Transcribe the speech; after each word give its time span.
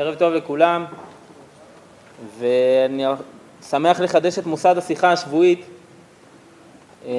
ערב 0.00 0.14
טוב 0.14 0.32
לכולם, 0.32 0.84
ואני 2.38 3.04
שמח 3.68 4.00
לחדש 4.00 4.38
את 4.38 4.46
מוסד 4.46 4.78
השיחה 4.78 5.12
השבועית, 5.12 5.66
אה, 7.06 7.12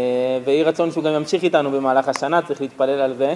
ויהי 0.45 0.63
רצון 0.63 0.91
שהוא 0.91 1.03
גם 1.03 1.13
ימשיך 1.13 1.43
איתנו 1.43 1.71
במהלך 1.71 2.07
השנה, 2.07 2.41
צריך 2.41 2.61
להתפלל 2.61 3.01
על 3.01 3.13
זה, 3.13 3.35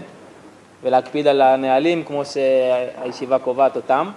ולהקפיד 0.83 1.27
על 1.27 1.41
הנהלים 1.41 2.03
כמו 2.03 2.23
שהישיבה 2.25 3.39
קובעת 3.39 3.75
אותם. 3.75 4.11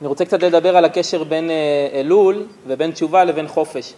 אני 0.00 0.08
רוצה 0.08 0.24
קצת 0.24 0.42
לדבר 0.42 0.76
על 0.76 0.84
הקשר 0.84 1.24
בין 1.24 1.50
אה, 1.50 1.88
אלול 2.00 2.46
ובין 2.66 2.90
תשובה 2.90 3.24
לבין 3.24 3.48
חופש. 3.48 3.94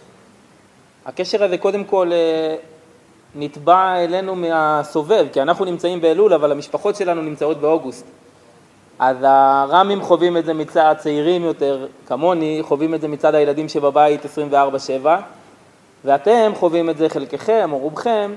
הקשר 1.05 1.43
הזה 1.43 1.57
קודם 1.57 1.83
כל 1.83 2.11
אה, 2.11 2.55
נתבע 3.35 3.95
אלינו 4.03 4.35
מהסובב, 4.35 5.27
כי 5.33 5.41
אנחנו 5.41 5.65
נמצאים 5.65 6.01
באלול, 6.01 6.33
אבל 6.33 6.51
המשפחות 6.51 6.95
שלנו 6.95 7.21
נמצאות 7.21 7.57
באוגוסט. 7.57 8.05
אז 9.05 9.17
הר"מים 9.21 10.01
חווים 10.01 10.37
את 10.37 10.45
זה 10.45 10.53
מצד 10.53 10.95
צעירים 10.97 11.43
יותר, 11.43 11.87
כמוני, 12.07 12.59
חווים 12.61 12.93
את 12.93 13.01
זה 13.01 13.07
מצד 13.07 13.35
הילדים 13.35 13.69
שבבית 13.69 14.21
24/7, 14.25 15.07
ואתם 16.05 16.51
חווים 16.55 16.89
את 16.89 16.97
זה 16.97 17.09
חלקכם 17.09 17.69
או 17.71 17.77
רובכם 17.77 18.33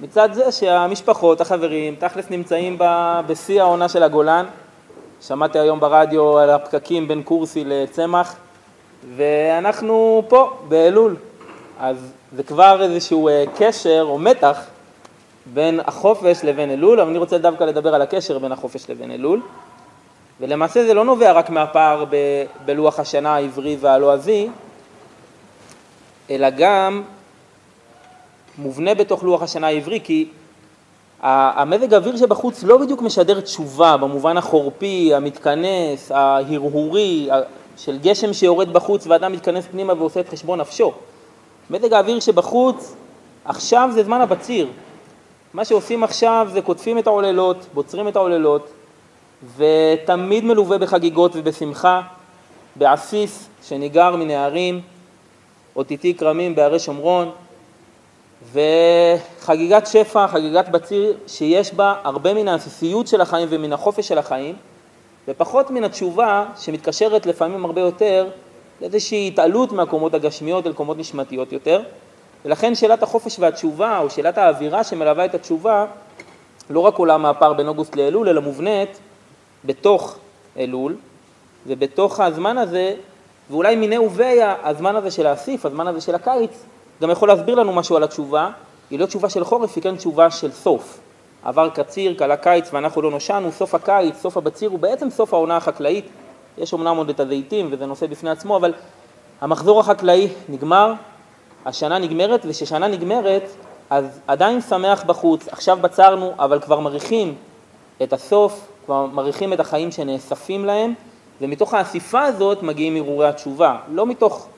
מצד 0.00 0.28
זה 0.32 0.52
שהמשפחות, 0.52 1.40
החברים, 1.40 1.94
תכלס 1.94 2.30
נמצאים 2.30 2.78
בשיא 3.26 3.62
העונה 3.62 3.88
של 3.88 4.02
הגולן. 4.02 4.46
שמעתי 5.20 5.58
היום 5.58 5.80
ברדיו 5.80 6.38
על 6.38 6.50
הפקקים 6.50 7.08
בין 7.08 7.22
קורסי 7.22 7.64
לצמח, 7.66 8.36
ואנחנו 9.16 10.22
פה, 10.28 10.50
באלול. 10.68 11.16
אז 11.80 11.96
זה 12.36 12.42
כבר 12.42 12.82
איזשהו 12.82 13.28
אה, 13.28 13.44
קשר 13.58 14.06
או 14.08 14.18
מתח 14.18 14.66
בין 15.54 15.80
החופש 15.84 16.44
לבין 16.44 16.70
אלול, 16.70 17.00
אבל 17.00 17.10
אני 17.10 17.18
רוצה 17.18 17.38
דווקא 17.38 17.64
לדבר 17.64 17.94
על 17.94 18.02
הקשר 18.02 18.38
בין 18.38 18.52
החופש 18.52 18.90
לבין 18.90 19.10
אלול. 19.10 19.40
ולמעשה 20.40 20.86
זה 20.86 20.94
לא 20.94 21.04
נובע 21.04 21.32
רק 21.32 21.50
מהפער 21.50 22.04
ב, 22.10 22.16
בלוח 22.64 23.00
השנה 23.00 23.34
העברי 23.34 23.76
והלועזי, 23.80 24.48
אלא 26.30 26.50
גם 26.50 27.02
מובנה 28.58 28.94
בתוך 28.94 29.22
לוח 29.22 29.42
השנה 29.42 29.66
העברי, 29.66 30.00
כי 30.04 30.28
המזג 31.20 31.94
האוויר 31.94 32.16
שבחוץ 32.16 32.62
לא 32.62 32.76
בדיוק 32.78 33.02
משדר 33.02 33.40
תשובה 33.40 33.96
במובן 33.96 34.36
החורפי, 34.36 35.14
המתכנס, 35.14 36.12
ההרהורי, 36.12 37.28
של 37.76 37.98
גשם 37.98 38.32
שיורד 38.32 38.72
בחוץ 38.72 39.06
ואדם 39.06 39.32
מתכנס 39.32 39.66
פנימה 39.70 39.92
ועושה 39.92 40.20
את 40.20 40.28
חשבון 40.28 40.60
נפשו. 40.60 40.92
מזג 41.70 41.92
האוויר 41.92 42.20
שבחוץ, 42.20 42.94
עכשיו 43.44 43.90
זה 43.92 44.04
זמן 44.04 44.20
הבציר. 44.20 44.68
מה 45.54 45.64
שעושים 45.64 46.04
עכשיו 46.04 46.48
זה 46.52 46.62
קוטפים 46.62 46.98
את 46.98 47.06
העוללות, 47.06 47.66
בוצרים 47.74 48.08
את 48.08 48.16
העוללות, 48.16 48.70
ותמיד 49.56 50.44
מלווה 50.44 50.78
בחגיגות 50.78 51.32
ובשמחה, 51.34 52.02
בעסיס 52.76 53.48
שניגר 53.62 54.16
מנהרים, 54.16 54.80
אותיתי 55.76 56.14
כרמים 56.14 56.54
בהרי 56.54 56.78
שומרון, 56.78 57.30
וחגיגת 58.52 59.86
שפע, 59.86 60.26
חגיגת 60.26 60.68
בציר, 60.68 61.16
שיש 61.26 61.74
בה 61.74 61.94
הרבה 62.04 62.34
מן 62.34 62.48
העסיסיות 62.48 63.06
של 63.06 63.20
החיים 63.20 63.48
ומן 63.50 63.72
החופש 63.72 64.08
של 64.08 64.18
החיים, 64.18 64.56
ופחות 65.28 65.70
מן 65.70 65.84
התשובה 65.84 66.44
שמתקשרת 66.56 67.26
לפעמים 67.26 67.64
הרבה 67.64 67.80
יותר 67.80 68.28
לאיזושהי 68.80 69.28
התעלות 69.28 69.72
מהקומות 69.72 70.14
הגשמיות 70.14 70.66
אל 70.66 70.72
קומות 70.72 70.98
נשמתיות 70.98 71.52
יותר, 71.52 71.82
ולכן 72.44 72.74
שאלת 72.74 73.02
החופש 73.02 73.38
והתשובה, 73.38 73.98
או 73.98 74.10
שאלת 74.10 74.38
האווירה 74.38 74.84
שמלווה 74.84 75.24
את 75.24 75.34
התשובה, 75.34 75.86
לא 76.70 76.80
רק 76.80 76.94
עולה 76.94 77.18
מהפער 77.18 77.52
בין 77.52 77.68
אוגוסט 77.68 77.96
לאלול, 77.96 78.28
אלא 78.28 78.40
מובנית 78.40 78.98
בתוך 79.64 80.16
אלול, 80.58 80.96
ובתוך 81.66 82.20
הזמן 82.20 82.58
הזה, 82.58 82.94
ואולי 83.50 83.76
מיני 83.76 83.98
ובי 83.98 84.38
הזמן 84.42 84.96
הזה 84.96 85.10
של 85.10 85.26
האסיף, 85.26 85.66
הזמן 85.66 85.86
הזה 85.86 86.00
של 86.00 86.14
הקיץ, 86.14 86.64
גם 87.02 87.10
יכול 87.10 87.28
להסביר 87.28 87.54
לנו 87.54 87.72
משהו 87.72 87.96
על 87.96 88.02
התשובה, 88.02 88.50
היא 88.90 88.98
לא 88.98 89.06
תשובה 89.06 89.28
של 89.28 89.44
חורף, 89.44 89.76
היא 89.76 89.82
כן 89.82 89.96
תשובה 89.96 90.30
של 90.30 90.52
סוף. 90.52 90.98
עבר 91.44 91.68
קציר, 91.68 92.14
כלה 92.18 92.36
קיץ 92.36 92.68
ואנחנו 92.72 93.02
לא 93.02 93.10
נושענו, 93.10 93.52
סוף 93.52 93.74
הקיץ, 93.74 94.16
סוף 94.16 94.36
הבציר 94.36 94.70
הוא 94.70 94.78
בעצם 94.78 95.10
סוף 95.10 95.34
העונה 95.34 95.56
החקלאית. 95.56 96.04
יש 96.58 96.74
אמנם 96.74 96.96
עוד 96.96 97.08
את 97.08 97.20
הזיתים 97.20 97.68
וזה 97.70 97.86
נושא 97.86 98.06
בפני 98.06 98.30
עצמו, 98.30 98.56
אבל 98.56 98.72
המחזור 99.40 99.80
החקלאי 99.80 100.28
נגמר, 100.48 100.92
השנה 101.66 101.98
נגמרת, 101.98 102.40
וכששנה 102.48 102.88
נגמרת, 102.88 103.42
אז 103.90 104.20
עדיין 104.26 104.60
שמח 104.60 105.04
בחוץ, 105.04 105.48
עכשיו 105.48 105.78
בצרנו, 105.80 106.32
אבל 106.38 106.60
כבר 106.60 106.80
מריחים 106.80 107.34
את 108.02 108.12
הסוף, 108.12 108.66
כבר 108.88 109.06
מריחים 109.06 109.52
את 109.52 109.60
החיים 109.60 109.90
שנאספים 109.90 110.64
להם, 110.64 110.94
ומתוך 111.40 111.74
האסיפה 111.74 112.22
הזאת 112.22 112.62
מגיעים 112.62 112.96
הרהורי 112.96 113.28
התשובה, 113.28 113.76
לא 113.92 114.06
מתוך 114.06 114.48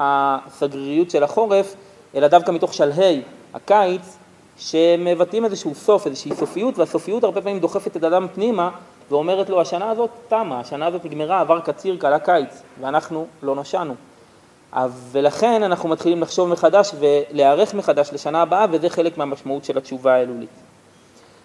הסגריריות 0.00 1.10
של 1.10 1.22
החורף, 1.24 1.74
אלא 2.14 2.28
דווקא 2.28 2.50
מתוך 2.50 2.74
שלהי 2.74 3.22
הקיץ, 3.54 4.16
שמבטאים 4.58 5.44
איזשהו 5.44 5.74
סוף, 5.74 6.06
איזושהי 6.06 6.34
סופיות, 6.34 6.78
והסופיות 6.78 7.24
הרבה 7.24 7.40
פעמים 7.40 7.60
דוחפת 7.60 7.96
את 7.96 8.04
אדם 8.04 8.26
פנימה 8.34 8.70
ואומרת 9.10 9.50
לו, 9.50 9.60
השנה 9.60 9.90
הזאת 9.90 10.10
תמה, 10.28 10.60
השנה 10.60 10.86
הזאת 10.86 11.04
נגמרה, 11.04 11.40
עבר 11.40 11.60
קציר, 11.60 11.96
קלה 11.96 12.18
קיץ, 12.18 12.62
ואנחנו 12.80 13.26
לא 13.42 13.54
נושענו. 13.54 13.94
ולכן 15.12 15.62
אנחנו 15.62 15.88
מתחילים 15.88 16.22
לחשוב 16.22 16.48
מחדש 16.48 16.92
ולהיערך 17.00 17.74
מחדש 17.74 18.10
לשנה 18.12 18.42
הבאה, 18.42 18.66
וזה 18.70 18.88
חלק 18.90 19.18
מהמשמעות 19.18 19.64
של 19.64 19.78
התשובה 19.78 20.14
האלולית. 20.14 20.69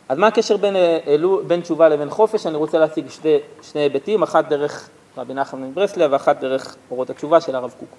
אז 0.10 0.18
מה 0.18 0.28
הקשר 0.28 0.58
בין, 0.58 0.76
אה, 0.76 0.98
אלו, 1.08 1.42
בין 1.48 1.62
תשובה 1.62 1.90
לבין 1.90 2.10
חופש? 2.10 2.46
אני 2.46 2.58
רוצה 2.58 2.80
להציג 2.80 3.10
שני, 3.10 3.38
שני 3.62 3.82
היבטים, 3.82 4.24
אחת 4.24 4.50
דרך 4.50 4.90
רבי 5.18 5.34
נחמן 5.34 5.64
מברסלב 5.64 6.12
ואחת 6.14 6.40
דרך 6.40 6.76
אורות 6.92 7.10
התשובה 7.10 7.42
של 7.42 7.56
הרב 7.56 7.74
קוק. 7.80 7.90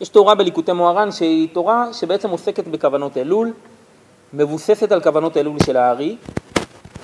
יש 0.00 0.08
תורה 0.08 0.34
בליקוטי 0.34 0.72
מוהר"ן 0.72 1.12
שהיא 1.12 1.48
תורה 1.52 1.92
שבעצם 1.92 2.30
עוסקת 2.30 2.68
בכוונות 2.68 3.16
אלול, 3.16 3.52
מבוססת 4.32 4.92
על 4.92 5.00
כוונות 5.00 5.36
אלול 5.36 5.56
של 5.66 5.76
הארי. 5.76 6.16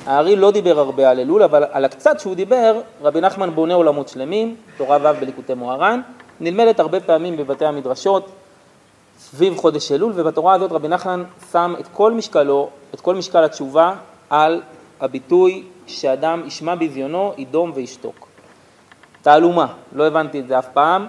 הארי 0.06 0.36
לא 0.36 0.50
דיבר 0.50 0.78
הרבה 0.78 1.10
על 1.10 1.20
אלול, 1.20 1.42
אבל 1.42 1.64
על 1.70 1.84
הקצת 1.84 2.20
שהוא 2.20 2.34
דיבר, 2.34 2.80
רבי 3.02 3.20
נחמן 3.20 3.50
בונה 3.50 3.74
עולמות 3.74 4.08
שלמים, 4.08 4.56
תורה 4.76 4.98
ו' 5.02 5.20
בליקוטי 5.20 5.54
מוהר"ן, 5.54 6.00
נלמדת 6.40 6.80
הרבה 6.80 7.00
פעמים 7.00 7.36
בבתי 7.36 7.64
המדרשות 7.64 8.30
סביב 9.30 9.56
חודש 9.56 9.92
אלול, 9.92 10.12
ובתורה 10.14 10.54
הזאת 10.54 10.72
רבי 10.72 10.88
נחמן 10.88 11.24
שם 11.52 11.74
את 11.80 11.88
כל 11.92 12.12
משקלו, 12.12 12.68
את 12.94 13.00
כל 13.00 13.14
משקל 13.14 13.44
התשובה, 13.44 13.94
על 14.30 14.62
הביטוי 15.00 15.64
שאדם 15.86 16.42
ישמע 16.46 16.74
בזיונו, 16.74 17.32
ידום 17.38 17.72
וישתוק. 17.74 18.28
תעלומה, 19.22 19.66
לא 19.92 20.06
הבנתי 20.06 20.40
את 20.40 20.48
זה 20.48 20.58
אף 20.58 20.68
פעם. 20.72 21.06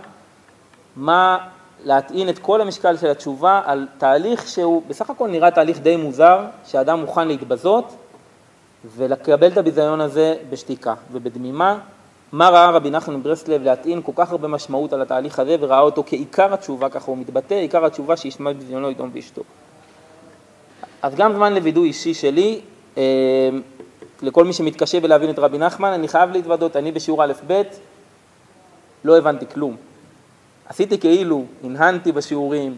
מה 0.96 1.38
להטעין 1.84 2.30
את 2.30 2.40
כל 2.40 2.62
המשקל 2.62 2.98
של 2.98 3.08
התשובה 3.08 3.62
על 3.66 3.88
תהליך 3.98 4.48
שהוא 4.48 4.84
בסך 4.88 5.10
הכל 5.10 5.28
נראה 5.28 5.52
תהליך 5.52 5.80
די 5.80 5.96
מוזר, 5.96 6.46
שאדם 6.66 7.00
מוכן 7.00 7.28
להתבזות 7.28 7.96
ולקבל 8.86 9.48
את 9.48 9.58
הביזיון 9.58 10.02
הזה 10.02 10.36
בשתיקה 10.50 10.94
ובדמימה. 11.12 11.78
מה 12.32 12.50
ראה 12.50 12.72
רבי 12.72 12.90
נחמן 12.90 13.16
מברסלב 13.16 13.64
להטעין 13.64 14.02
כל 14.02 14.12
כך 14.16 14.32
הרבה 14.32 14.48
משמעות 14.48 14.94
על 14.94 15.02
התהליך 15.02 15.40
הזה 15.40 15.56
וראה 15.60 15.80
אותו 15.80 16.04
כעיקר 16.06 16.54
התשובה, 16.54 16.90
ככה 16.90 17.06
הוא 17.06 17.18
מתבטא, 17.18 17.54
עיקר 17.54 17.86
התשובה 17.86 18.18
שישמע 18.18 18.54
בזיונו 18.54 18.92
ידום 18.92 19.10
ואשתו. 19.14 19.42
אז 21.02 21.16
גם 21.16 21.34
זמן 21.34 21.54
לווידוי 21.54 21.88
אישי 21.88 22.14
שלי, 22.14 22.60
אה, 22.98 23.50
לכל 24.22 24.46
מי 24.46 24.54
שמתקשה 24.54 25.00
בלהבין 25.00 25.30
את 25.30 25.40
רבי 25.40 25.58
נחמן, 25.58 25.90
אני 25.90 26.08
חייב 26.08 26.32
להתוודות, 26.32 26.76
אני 26.76 26.92
בשיעור 26.92 27.24
א'-ב' 27.24 27.62
לא 29.04 29.18
הבנתי 29.18 29.46
כלום. 29.54 29.76
עשיתי 30.66 30.98
כאילו, 30.98 31.46
הנהנתי 31.64 32.12
בשיעורים, 32.12 32.78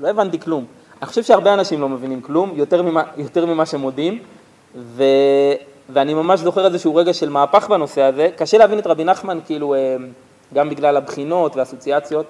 לא 0.00 0.08
הבנתי 0.08 0.40
כלום. 0.40 0.64
אני 1.02 1.06
חושב 1.06 1.22
שהרבה 1.22 1.54
אנשים 1.54 1.80
לא 1.80 1.88
מבינים 1.88 2.20
כלום, 2.20 2.52
יותר 2.54 2.82
ממה, 2.82 3.02
יותר 3.16 3.46
ממה 3.46 3.66
שמודים, 3.66 4.18
ו, 4.76 5.04
ואני 5.92 6.14
ממש 6.14 6.40
זוכר 6.40 6.66
איזשהו 6.66 6.94
רגע 6.94 7.12
של 7.12 7.28
מהפך 7.28 7.68
בנושא 7.68 8.02
הזה. 8.02 8.28
קשה 8.36 8.58
להבין 8.58 8.78
את 8.78 8.86
רבי 8.86 9.04
נחמן, 9.04 9.38
כאילו, 9.46 9.74
אה, 9.74 9.96
גם 10.54 10.70
בגלל 10.70 10.96
הבחינות 10.96 11.56
והאסוציאציות, 11.56 12.26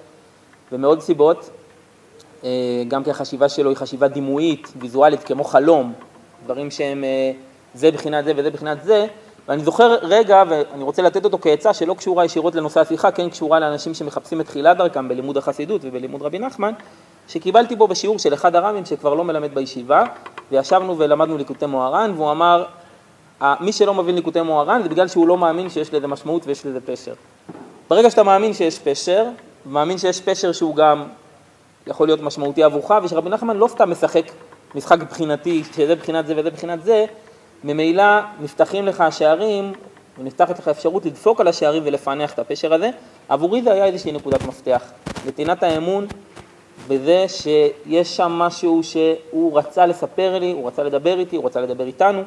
ומעוד 0.71 1.01
סיבות, 1.01 1.49
אה, 2.43 2.49
גם 2.87 3.03
כי 3.03 3.11
החשיבה 3.11 3.49
שלו 3.49 3.69
היא 3.69 3.77
חשיבה 3.77 4.07
דימויית, 4.07 4.67
ויזואלית, 4.75 5.23
כמו 5.23 5.43
חלום, 5.43 5.93
דברים 6.45 6.71
שהם 6.71 7.03
אה, 7.03 7.31
זה 7.73 7.91
בחינת 7.91 8.25
זה 8.25 8.33
וזה 8.35 8.49
בחינת 8.49 8.83
זה, 8.83 9.07
ואני 9.47 9.63
זוכר 9.63 9.95
רגע, 10.01 10.43
ואני 10.49 10.83
רוצה 10.83 11.01
לתת 11.01 11.23
אותו 11.23 11.37
כעצה 11.41 11.73
שלא 11.73 11.93
קשורה 11.93 12.25
ישירות 12.25 12.55
לנושא 12.55 12.79
השיחה, 12.79 13.11
כן 13.11 13.29
קשורה 13.29 13.59
לאנשים 13.59 13.93
שמחפשים 13.93 14.41
את 14.41 14.45
תחילת 14.45 14.77
דרכם 14.77 15.07
בלימוד 15.07 15.37
החסידות 15.37 15.81
ובלימוד 15.83 16.21
רבי 16.21 16.39
נחמן, 16.39 16.73
שקיבלתי 17.27 17.75
בו 17.75 17.87
בשיעור 17.87 18.19
של 18.19 18.33
אחד 18.33 18.55
הר"מים 18.55 18.85
שכבר 18.85 19.13
לא 19.13 19.23
מלמד 19.23 19.53
בישיבה, 19.55 20.03
וישבנו 20.51 20.97
ולמדנו 20.97 21.37
ליקוטי 21.37 21.65
מוהר"ן, 21.65 22.11
והוא 22.15 22.31
אמר, 22.31 22.65
מי 23.59 23.71
שלא 23.71 23.93
מבין 23.93 24.15
ליקוטי 24.15 24.41
מוהר"ן 24.41 24.83
זה 24.83 24.89
בגלל 24.89 25.07
שהוא 25.07 25.27
לא 25.27 25.37
מאמין 25.37 25.69
שיש 25.69 25.93
לזה 25.93 26.07
משמעות 26.07 26.47
ויש 26.47 26.65
לזה 26.65 26.79
פשר. 26.81 27.13
ברגע 27.89 28.09
שאתה 28.09 28.23
מאמין 28.23 28.53
שיש 28.53 28.79
פשר, 28.79 29.25
ומאמין 29.65 29.97
שיש 29.97 30.21
פשר 30.21 30.51
שהוא 30.51 30.75
גם 30.75 31.03
יכול 31.87 32.07
להיות 32.07 32.21
משמעותי 32.21 32.63
עבורך, 32.63 32.91
ושרבי 33.03 33.29
נחמן 33.29 33.57
לא 33.57 33.67
סתם 33.67 33.91
משחק 33.91 34.25
משחק 34.75 35.01
מבחינתי, 35.01 35.63
שזה 35.75 35.95
בחינת 35.95 36.27
זה 36.27 36.33
וזה 36.37 36.49
בחינת 36.49 36.83
זה, 36.83 37.05
ממילא 37.63 38.03
נפתחים 38.39 38.85
לך 38.85 39.01
השערים 39.01 39.73
ונפתחת 40.19 40.59
לך 40.59 40.67
אפשרות 40.67 41.05
לדפוק 41.05 41.41
על 41.41 41.47
השערים 41.47 41.83
ולפענח 41.85 42.33
את 42.33 42.39
הפשר 42.39 42.73
הזה, 42.73 42.89
עבורי 43.29 43.61
זה 43.61 43.73
היה 43.73 43.85
איזושהי 43.85 44.11
נקודת 44.11 44.45
מפתח. 44.45 44.81
נתינת 45.27 45.63
האמון 45.63 46.07
בזה 46.87 47.25
שיש 47.27 48.17
שם 48.17 48.31
משהו 48.31 48.83
שהוא 48.83 49.57
רצה 49.57 49.85
לספר 49.85 50.39
לי, 50.39 50.51
הוא 50.51 50.67
רצה 50.67 50.83
לדבר 50.83 51.19
איתי, 51.19 51.35
הוא 51.35 51.45
רצה 51.45 51.61
לדבר 51.61 51.85
איתנו, 51.85 52.23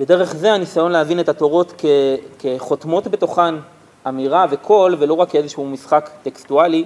ודרך 0.00 0.34
זה 0.34 0.52
הניסיון 0.52 0.92
להבין 0.92 1.20
את 1.20 1.28
התורות 1.28 1.72
כ, 1.78 1.84
כחותמות 2.38 3.06
בתוכן 3.08 3.54
אמירה 4.08 4.46
וקול, 4.50 4.96
ולא 4.98 5.14
רק 5.14 5.30
כאיזשהו 5.30 5.66
משחק 5.66 6.10
טקסטואלי, 6.22 6.84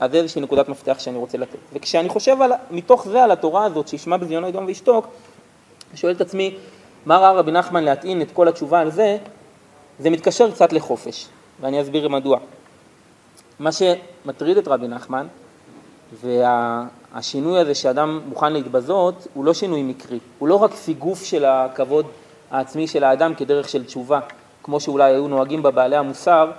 אז 0.00 0.10
זה 0.10 0.16
איזושהי 0.16 0.40
נקודת 0.40 0.68
מפתח 0.68 0.98
שאני 0.98 1.18
רוצה 1.18 1.38
לתת. 1.38 1.58
וכשאני 1.72 2.08
חושב 2.08 2.42
על, 2.42 2.52
מתוך 2.70 3.08
זה 3.08 3.24
על 3.24 3.30
התורה 3.30 3.64
הזאת, 3.64 3.88
שישמע 3.88 4.16
בזיונו 4.16 4.48
ידום 4.48 4.66
וישתוק, 4.66 5.06
אני 5.90 5.98
שואל 5.98 6.12
את 6.12 6.20
עצמי, 6.20 6.54
מה 7.06 7.18
ראה 7.18 7.32
רבי 7.32 7.52
נחמן 7.52 7.84
להטעין 7.84 8.22
את 8.22 8.30
כל 8.32 8.48
התשובה 8.48 8.80
על 8.80 8.90
זה? 8.90 9.16
זה 9.98 10.10
מתקשר 10.10 10.50
קצת 10.50 10.72
לחופש, 10.72 11.26
ואני 11.60 11.82
אסביר 11.82 12.08
מדוע. 12.08 12.38
מה 13.58 13.70
שמטריד 13.72 14.56
את 14.56 14.68
רבי 14.68 14.88
נחמן, 14.88 15.26
והשינוי 16.22 17.58
הזה 17.58 17.74
שאדם 17.74 18.20
מוכן 18.28 18.52
להתבזות, 18.52 19.26
הוא 19.34 19.44
לא 19.44 19.54
שינוי 19.54 19.82
מקרי, 19.82 20.18
הוא 20.38 20.48
לא 20.48 20.54
רק 20.54 20.74
סיגוף 20.74 21.24
של 21.24 21.44
הכבוד 21.44 22.06
העצמי 22.50 22.86
של 22.86 23.04
האדם 23.04 23.34
כדרך 23.34 23.68
של 23.68 23.84
תשובה, 23.84 24.20
כמו 24.62 24.80
שאולי 24.80 25.12
היו 25.12 25.28
נוהגים 25.28 25.62
בבעלי 25.62 25.96
המוסר, 25.96 26.50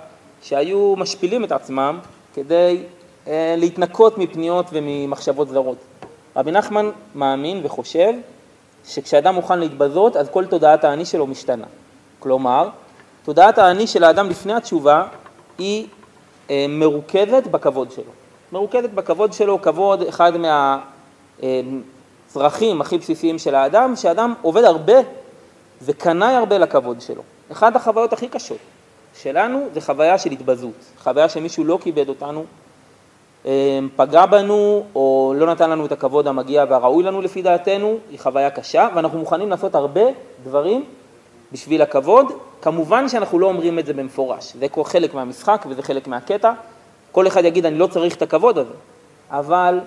שהיו 0.42 0.94
משפילים 0.96 1.44
את 1.44 1.52
עצמם 1.52 1.98
כדי 2.34 2.82
אה, 3.26 3.54
להתנקות 3.58 4.18
מפניות 4.18 4.66
וממחשבות 4.72 5.48
זרות. 5.48 5.76
רבי 6.36 6.50
נחמן 6.50 6.90
מאמין 7.14 7.60
וחושב 7.62 8.12
שכשאדם 8.86 9.34
מוכן 9.34 9.58
להתבזות, 9.58 10.16
אז 10.16 10.28
כל 10.28 10.46
תודעת 10.46 10.84
האני 10.84 11.04
שלו 11.04 11.26
משתנה. 11.26 11.66
כלומר, 12.18 12.68
תודעת 13.24 13.58
האני 13.58 13.86
של 13.86 14.04
האדם 14.04 14.30
לפני 14.30 14.52
התשובה 14.52 15.04
היא 15.58 15.86
אה, 16.50 16.66
מרוכזת 16.68 17.46
בכבוד 17.50 17.90
שלו. 17.90 18.12
מרוכזת 18.52 18.90
בכבוד 18.90 19.32
שלו, 19.32 19.62
כבוד 19.62 20.02
אחד 20.02 20.32
מהצרכים 21.40 22.80
הכי 22.80 22.98
בסיסיים 22.98 23.38
של 23.38 23.54
האדם, 23.54 23.96
שאדם 23.96 24.34
עובד 24.42 24.64
הרבה 24.64 24.94
וקנאי 25.84 26.34
הרבה 26.34 26.58
לכבוד 26.58 27.00
שלו. 27.00 27.22
אחת 27.52 27.76
החוויות 27.76 28.12
הכי 28.12 28.28
קשות 28.28 28.58
שלנו 29.22 29.66
זה 29.74 29.80
חוויה 29.80 30.18
של 30.18 30.30
התבזות, 30.30 30.84
חוויה 31.02 31.28
שמישהו 31.28 31.64
לא 31.64 31.78
כיבד 31.82 32.08
אותנו, 32.08 32.44
אמ, 33.44 33.88
פגע 33.96 34.26
בנו 34.26 34.84
או 34.94 35.34
לא 35.36 35.46
נתן 35.46 35.70
לנו 35.70 35.86
את 35.86 35.92
הכבוד 35.92 36.26
המגיע 36.26 36.64
והראוי 36.68 37.04
לנו 37.04 37.22
לפי 37.22 37.42
דעתנו, 37.42 37.96
היא 38.10 38.18
חוויה 38.18 38.50
קשה 38.50 38.88
ואנחנו 38.94 39.18
מוכנים 39.18 39.50
לעשות 39.50 39.74
הרבה 39.74 40.00
דברים 40.44 40.84
בשביל 41.52 41.82
הכבוד, 41.82 42.26
כמובן 42.62 43.08
שאנחנו 43.08 43.38
לא 43.38 43.46
אומרים 43.46 43.78
את 43.78 43.86
זה 43.86 43.92
במפורש, 43.92 44.52
זה 44.52 44.66
חלק 44.84 45.14
מהמשחק 45.14 45.64
וזה 45.68 45.82
חלק 45.82 46.06
מהקטע, 46.06 46.52
כל 47.12 47.26
אחד 47.26 47.44
יגיד 47.44 47.66
אני 47.66 47.78
לא 47.78 47.86
צריך 47.86 48.16
את 48.16 48.22
הכבוד 48.22 48.58
הזה, 48.58 48.74
אבל 49.30 49.80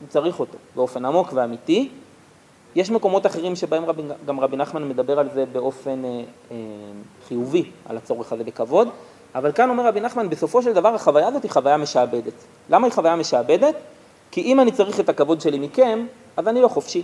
הוא 0.00 0.08
צריך 0.08 0.40
אותו 0.40 0.58
באופן 0.74 1.04
עמוק 1.04 1.28
ואמיתי. 1.34 1.88
יש 2.76 2.90
מקומות 2.90 3.26
אחרים 3.26 3.56
שבהם 3.56 3.84
רבי, 3.84 4.02
גם 4.26 4.40
רבי 4.40 4.56
נחמן 4.56 4.88
מדבר 4.88 5.18
על 5.18 5.28
זה 5.34 5.44
באופן 5.52 6.04
אה, 6.04 6.22
אה, 6.50 6.56
חיובי, 7.28 7.70
על 7.88 7.96
הצורך 7.96 8.32
הזה 8.32 8.44
בכבוד, 8.44 8.88
אבל 9.34 9.52
כאן 9.52 9.70
אומר 9.70 9.86
רבי 9.86 10.00
נחמן, 10.00 10.30
בסופו 10.30 10.62
של 10.62 10.72
דבר 10.72 10.94
החוויה 10.94 11.28
הזאת 11.28 11.42
היא 11.42 11.50
חוויה 11.50 11.76
משעבדת. 11.76 12.32
למה 12.70 12.86
היא 12.86 12.92
חוויה 12.92 13.16
משעבדת? 13.16 13.74
כי 14.30 14.40
אם 14.42 14.60
אני 14.60 14.72
צריך 14.72 15.00
את 15.00 15.08
הכבוד 15.08 15.40
שלי 15.40 15.58
מכם, 15.58 16.06
אז 16.36 16.48
אני 16.48 16.60
לא 16.60 16.68
חופשי. 16.68 17.02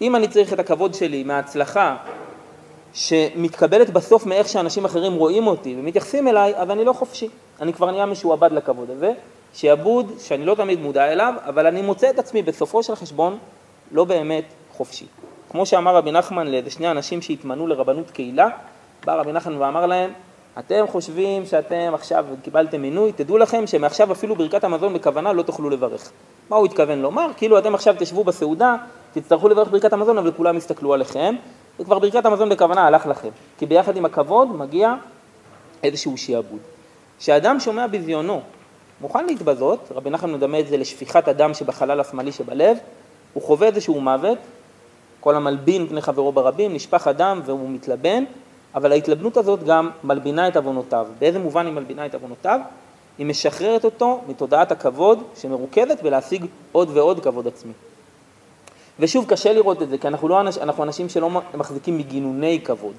אם 0.00 0.16
אני 0.16 0.28
צריך 0.28 0.52
את 0.52 0.58
הכבוד 0.58 0.94
שלי 0.94 1.22
מההצלחה 1.22 1.96
שמתקבלת 2.94 3.90
בסוף 3.90 4.26
מאיך 4.26 4.48
שאנשים 4.48 4.84
אחרים 4.84 5.12
רואים 5.12 5.46
אותי 5.46 5.76
ומתייחסים 5.78 6.28
אליי, 6.28 6.54
אז 6.56 6.70
אני 6.70 6.84
לא 6.84 6.92
חופשי. 6.92 7.28
אני 7.60 7.72
כבר 7.72 7.90
נהיה 7.90 8.06
משועבד 8.06 8.52
לכבוד 8.52 8.90
הזה, 8.90 9.12
שעבוד 9.54 10.12
שאני 10.20 10.44
לא 10.44 10.54
תמיד 10.54 10.80
מודע 10.80 11.12
אליו, 11.12 11.34
אבל 11.46 11.66
אני 11.66 11.82
מוצא 11.82 12.10
את 12.10 12.18
עצמי 12.18 12.42
בסופו 12.42 12.82
של 12.82 12.94
חשבון 12.94 13.38
לא 13.92 14.04
באמת 14.04 14.44
חופשי. 14.76 15.06
כמו 15.50 15.66
שאמר 15.66 15.96
רבי 15.96 16.12
נחמן 16.12 16.46
לאיזה 16.46 16.70
שני 16.70 16.90
אנשים 16.90 17.22
שהתמנו 17.22 17.66
לרבנות 17.66 18.10
קהילה, 18.10 18.48
בא 19.04 19.14
רבי 19.14 19.32
נחמן 19.32 19.56
ואמר 19.56 19.86
להם, 19.86 20.10
אתם 20.58 20.84
חושבים 20.88 21.46
שאתם 21.46 21.90
עכשיו 21.94 22.26
קיבלתם 22.42 22.82
מינוי, 22.82 23.12
תדעו 23.12 23.38
לכם 23.38 23.66
שמעכשיו 23.66 24.12
אפילו 24.12 24.36
ברכת 24.36 24.64
המזון 24.64 24.94
בכוונה 24.94 25.32
לא 25.32 25.42
תוכלו 25.42 25.70
לברך. 25.70 26.10
מה 26.50 26.56
הוא 26.56 26.66
התכוון 26.66 27.02
לומר? 27.02 27.26
כאילו 27.36 27.58
אתם 27.58 27.74
עכשיו 27.74 27.94
תשבו 27.98 28.24
בסעודה, 28.24 28.76
תצטרכו 29.12 29.48
לברך 29.48 29.68
ברכת 29.70 29.92
המזון, 29.92 30.18
אבל 30.18 30.32
כולם 30.32 30.56
יסתכלו 30.56 30.94
עליכם, 30.94 31.34
וכבר 31.80 31.98
ברכת 31.98 32.26
המזון 32.26 32.48
בכוונה 32.48 32.86
הלך 32.86 33.06
לכם. 33.06 33.28
כי 33.58 33.66
ביחד 33.66 33.96
עם 33.96 34.04
הכבוד 34.04 34.56
מגיע 34.56 34.94
איזשהו 35.82 36.18
שיעבוד. 36.18 36.60
כשאדם 37.18 37.60
שומע 37.60 37.86
בזיונו, 37.86 38.40
מוכן 39.00 39.26
להתבזות, 39.26 39.88
רבי 39.94 40.10
נחמן 40.10 40.32
מדמה 40.32 40.60
את 40.60 40.66
זה 40.66 40.76
לשפיכת 40.76 41.28
הדם 41.28 41.54
שבחלל 41.54 42.00
השמאלי 42.00 42.32
שבלב, 42.32 42.76
הוא 43.32 43.42
חווה 43.42 43.66
איזשהו 43.66 44.00
מוות, 44.00 44.38
כל 45.24 45.34
המלבין 45.34 45.86
פני 45.86 46.00
חברו 46.00 46.32
ברבים, 46.32 46.74
נשפך 46.74 47.06
הדם 47.06 47.40
והוא 47.44 47.70
מתלבן, 47.70 48.24
אבל 48.74 48.92
ההתלבנות 48.92 49.36
הזאת 49.36 49.64
גם 49.64 49.90
מלבינה 50.04 50.48
את 50.48 50.56
עוונותיו. 50.56 51.06
באיזה 51.18 51.38
מובן 51.38 51.66
היא 51.66 51.74
מלבינה 51.74 52.06
את 52.06 52.14
עוונותיו? 52.14 52.60
היא 53.18 53.26
משחררת 53.26 53.84
אותו 53.84 54.20
מתודעת 54.28 54.72
הכבוד 54.72 55.22
שמרוכזת 55.36 56.02
בלהשיג 56.02 56.46
עוד 56.72 56.90
ועוד 56.92 57.20
כבוד 57.20 57.46
עצמי. 57.46 57.72
ושוב, 59.00 59.24
קשה 59.28 59.52
לראות 59.52 59.82
את 59.82 59.88
זה, 59.88 59.98
כי 59.98 60.08
אנחנו, 60.08 60.28
לא, 60.28 60.40
אנחנו 60.40 60.84
אנשים 60.84 61.08
שלא 61.08 61.30
מחזיקים 61.54 61.98
מגינוני 61.98 62.60
כבוד. 62.64 62.94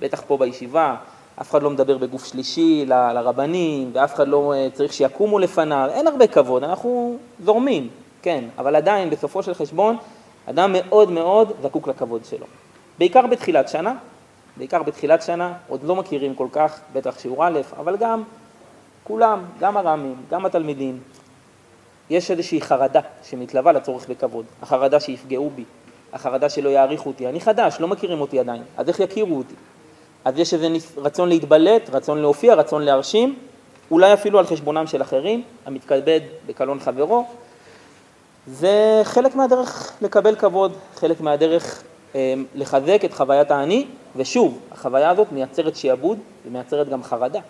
בטח 0.00 0.22
פה 0.26 0.36
בישיבה, 0.36 0.96
אף 1.40 1.50
אחד 1.50 1.62
לא 1.62 1.70
מדבר 1.70 1.98
בגוף 1.98 2.26
שלישי 2.26 2.84
ל, 2.86 3.12
לרבנים, 3.12 3.90
ואף 3.92 4.14
אחד 4.14 4.28
לא 4.28 4.52
אה, 4.56 4.68
צריך 4.72 4.92
שיקומו 4.92 5.38
לפניו, 5.38 5.88
אין 5.92 6.06
הרבה 6.06 6.26
כבוד, 6.26 6.64
אנחנו 6.64 7.16
זורמים, 7.44 7.88
כן, 8.22 8.44
אבל 8.58 8.76
עדיין, 8.76 9.10
בסופו 9.10 9.42
של 9.42 9.54
חשבון, 9.54 9.96
אדם 10.50 10.72
מאוד 10.72 11.10
מאוד 11.10 11.52
זקוק 11.62 11.88
לכבוד 11.88 12.24
שלו. 12.24 12.46
בעיקר 12.98 13.26
בתחילת 13.26 13.68
שנה, 13.68 13.94
בעיקר 14.56 14.82
בתחילת 14.82 15.22
שנה, 15.22 15.52
עוד 15.68 15.84
לא 15.84 15.96
מכירים 15.96 16.34
כל 16.34 16.48
כך, 16.52 16.80
בטח 16.92 17.18
שיעור 17.18 17.46
א', 17.46 17.60
אבל 17.76 17.96
גם 17.96 18.22
כולם, 19.04 19.44
גם 19.60 19.76
הר"מים, 19.76 20.16
גם 20.30 20.46
התלמידים, 20.46 21.00
יש 22.10 22.30
איזושהי 22.30 22.60
חרדה 22.60 23.00
שמתלווה 23.24 23.72
לצורך 23.72 24.08
בכבוד, 24.08 24.44
החרדה 24.62 25.00
שיפגעו 25.00 25.50
בי, 25.50 25.64
החרדה 26.12 26.48
שלא 26.48 26.68
יעריכו 26.68 27.08
אותי, 27.08 27.28
אני 27.28 27.40
חדש, 27.40 27.76
לא 27.80 27.88
מכירים 27.88 28.20
אותי 28.20 28.38
עדיין, 28.38 28.62
אז 28.76 28.88
איך 28.88 29.00
יכירו 29.00 29.38
אותי? 29.38 29.54
אז 30.24 30.38
יש 30.38 30.54
איזה 30.54 30.68
רצון 30.96 31.28
להתבלט, 31.28 31.90
רצון 31.90 32.18
להופיע, 32.18 32.54
רצון 32.54 32.82
להרשים, 32.82 33.38
אולי 33.90 34.12
אפילו 34.12 34.38
על 34.38 34.46
חשבונם 34.46 34.86
של 34.86 35.02
אחרים, 35.02 35.42
המתכבד 35.66 36.20
בקלון 36.46 36.80
חברו. 36.80 37.26
זה 38.50 39.00
חלק 39.04 39.34
מהדרך 39.34 39.92
לקבל 40.02 40.36
כבוד, 40.36 40.72
חלק 40.96 41.20
מהדרך 41.20 41.82
אה, 42.14 42.34
לחזק 42.54 43.00
את 43.04 43.14
חוויית 43.14 43.50
האני, 43.50 43.86
ושוב, 44.16 44.58
החוויה 44.72 45.10
הזאת 45.10 45.32
מייצרת 45.32 45.76
שיעבוד 45.76 46.18
ומייצרת 46.46 46.88
גם 46.88 47.02
חרדה. 47.02 47.40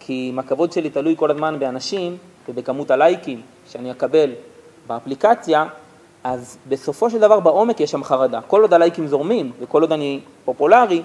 כי 0.00 0.30
אם 0.32 0.38
הכבוד 0.38 0.72
שלי 0.72 0.90
תלוי 0.90 1.14
כל 1.16 1.30
הזמן 1.30 1.58
באנשים 1.58 2.16
ובכמות 2.48 2.90
הלייקים 2.90 3.40
שאני 3.68 3.90
אקבל 3.90 4.30
באפליקציה, 4.86 5.66
אז 6.24 6.58
בסופו 6.68 7.10
של 7.10 7.18
דבר 7.18 7.40
בעומק 7.40 7.80
יש 7.80 7.90
שם 7.90 8.04
חרדה. 8.04 8.40
כל 8.40 8.62
עוד 8.62 8.74
הלייקים 8.74 9.06
זורמים 9.06 9.52
וכל 9.60 9.82
עוד 9.82 9.92
אני 9.92 10.20
פופולרי, 10.44 11.02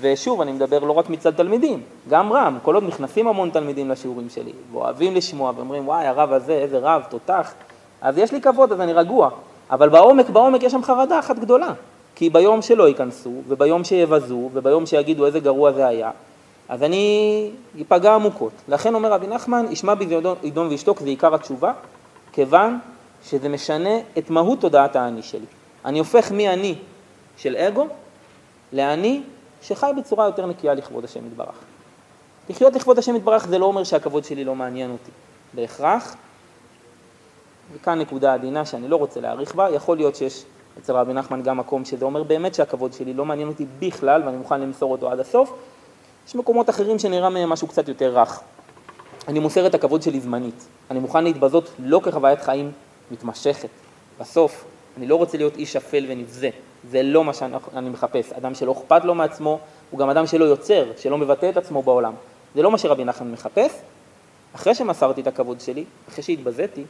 ושוב, 0.00 0.40
אני 0.40 0.52
מדבר 0.52 0.78
לא 0.78 0.92
רק 0.92 1.10
מצד 1.10 1.34
תלמידים, 1.34 1.82
גם 2.08 2.32
רם, 2.32 2.58
כל 2.62 2.74
עוד 2.74 2.84
נכנסים 2.84 3.28
המון 3.28 3.50
תלמידים 3.50 3.90
לשיעורים 3.90 4.28
שלי, 4.30 4.52
ואוהבים 4.72 5.14
לשמוע 5.14 5.52
ואומרים, 5.56 5.88
וואי, 5.88 6.06
הרב 6.06 6.32
הזה, 6.32 6.52
איזה 6.52 6.78
רב, 6.78 7.02
תותח, 7.08 7.54
אז 8.04 8.18
יש 8.18 8.32
לי 8.32 8.40
כבוד, 8.40 8.72
אז 8.72 8.80
אני 8.80 8.92
רגוע. 8.92 9.30
אבל 9.70 9.88
בעומק, 9.88 10.30
בעומק 10.30 10.62
יש 10.62 10.72
שם 10.72 10.82
חרדה 10.82 11.18
אחת 11.18 11.38
גדולה. 11.38 11.72
כי 12.14 12.30
ביום 12.30 12.62
שלא 12.62 12.88
ייכנסו, 12.88 13.32
וביום 13.48 13.84
שיבזו, 13.84 14.50
וביום 14.52 14.86
שיגידו 14.86 15.26
איזה 15.26 15.40
גרוע 15.40 15.72
זה 15.72 15.86
היה, 15.86 16.10
אז 16.68 16.82
אני 16.82 17.50
אפגע 17.82 18.14
עמוקות. 18.14 18.52
לכן 18.68 18.94
אומר 18.94 19.12
רבי 19.12 19.26
נחמן, 19.26 19.66
ישמע 19.70 19.94
בי 19.94 20.06
ידום 20.42 20.68
וישתוק, 20.68 21.00
זה 21.00 21.08
עיקר 21.08 21.34
התשובה, 21.34 21.72
כיוון 22.32 22.78
שזה 23.24 23.48
משנה 23.48 23.98
את 24.18 24.30
מהות 24.30 24.60
תודעת 24.60 24.96
האני 24.96 25.22
שלי. 25.22 25.46
אני 25.84 25.98
הופך 25.98 26.32
מאני 26.32 26.74
של 27.36 27.56
אגו 27.56 27.86
לאני 28.72 29.22
שחי 29.62 29.90
בצורה 29.98 30.26
יותר 30.26 30.46
נקייה 30.46 30.74
לכבוד 30.74 31.04
השם 31.04 31.26
יתברך. 31.26 31.58
לחיות 32.50 32.74
לכבוד 32.74 32.98
השם 32.98 33.16
יתברך 33.16 33.46
זה 33.46 33.58
לא 33.58 33.66
אומר 33.66 33.84
שהכבוד 33.84 34.24
שלי 34.24 34.44
לא 34.44 34.54
מעניין 34.54 34.90
אותי. 34.90 35.10
בהכרח, 35.54 36.16
וכאן 37.72 37.98
נקודה 37.98 38.34
עדינה 38.34 38.64
שאני 38.64 38.88
לא 38.88 38.96
רוצה 38.96 39.20
להאריך 39.20 39.54
בה, 39.54 39.70
יכול 39.70 39.96
להיות 39.96 40.16
שיש 40.16 40.44
אצל 40.78 40.92
רבי 40.92 41.12
נחמן 41.12 41.42
גם 41.42 41.56
מקום 41.56 41.84
שזה 41.84 42.04
אומר 42.04 42.22
באמת 42.22 42.54
שהכבוד 42.54 42.92
שלי 42.92 43.14
לא 43.14 43.24
מעניין 43.24 43.48
אותי 43.48 43.66
בכלל 43.78 44.22
ואני 44.26 44.36
מוכן 44.36 44.60
למסור 44.60 44.92
אותו 44.92 45.10
עד 45.10 45.20
הסוף. 45.20 45.52
יש 46.28 46.34
מקומות 46.34 46.70
אחרים 46.70 46.98
שנראה 46.98 47.30
מהם 47.30 47.48
משהו 47.48 47.68
קצת 47.68 47.88
יותר 47.88 48.18
רך. 48.18 48.40
אני 49.28 49.38
מוסר 49.38 49.66
את 49.66 49.74
הכבוד 49.74 50.02
שלי 50.02 50.20
זמנית. 50.20 50.66
אני 50.90 50.98
מוכן 50.98 51.24
להתבזות 51.24 51.70
לא 51.78 52.00
כחוויית 52.04 52.40
חיים 52.40 52.72
מתמשכת. 53.10 53.68
בסוף, 54.20 54.64
אני 54.96 55.06
לא 55.06 55.16
רוצה 55.16 55.36
להיות 55.36 55.56
איש 55.56 55.76
אפל 55.76 56.04
ונבזה. 56.08 56.50
זה 56.90 57.02
לא 57.02 57.24
מה 57.24 57.34
שאני 57.34 57.90
מחפש. 57.90 58.32
אדם 58.32 58.54
שלא 58.54 58.72
אכפת 58.72 59.04
לו 59.04 59.14
מעצמו, 59.14 59.58
הוא 59.90 60.00
גם 60.00 60.10
אדם 60.10 60.26
שלא 60.26 60.44
יוצר, 60.44 60.90
שלא 60.96 61.18
מבטא 61.18 61.48
את 61.48 61.56
עצמו 61.56 61.82
בעולם. 61.82 62.12
זה 62.54 62.62
לא 62.62 62.70
מה 62.70 62.78
שרבי 62.78 63.04
נחמן 63.04 63.32
מחפש. 63.32 63.72
אחרי 64.54 64.74
שמסרתי 64.74 65.20
את 65.20 65.26
הכבוד 65.26 65.60
שלי, 65.60 65.84
אחרי 66.08 66.22
שהתבזיתי 66.22 66.84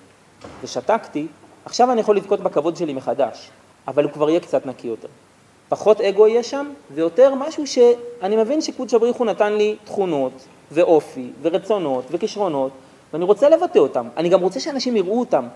ושתקתי, 0.62 1.26
עכשיו 1.64 1.92
אני 1.92 2.00
יכול 2.00 2.16
לזכות 2.16 2.40
בכבוד 2.40 2.76
שלי 2.76 2.92
מחדש, 2.92 3.50
אבל 3.88 4.04
הוא 4.04 4.12
כבר 4.12 4.30
יהיה 4.30 4.40
קצת 4.40 4.66
נקי 4.66 4.86
יותר. 4.86 5.08
פחות 5.68 6.00
אגו 6.00 6.26
יהיה 6.26 6.42
שם, 6.42 6.72
ויותר 6.94 7.34
משהו 7.34 7.66
שאני 7.66 8.36
מבין 8.36 8.60
שקודש 8.60 8.94
הבריך 8.94 9.16
הוא 9.16 9.26
נתן 9.26 9.52
לי 9.52 9.76
תכונות 9.84 10.32
ואופי 10.72 11.30
ורצונות 11.42 12.04
וכישרונות, 12.10 12.72
ואני 13.12 13.24
רוצה 13.24 13.48
לבטא 13.48 13.78
אותם. 13.78 14.08
אני 14.16 14.28
גם 14.28 14.40
רוצה 14.40 14.60
שאנשים 14.60 14.96
יראו 14.96 15.20
אותם, 15.20 15.46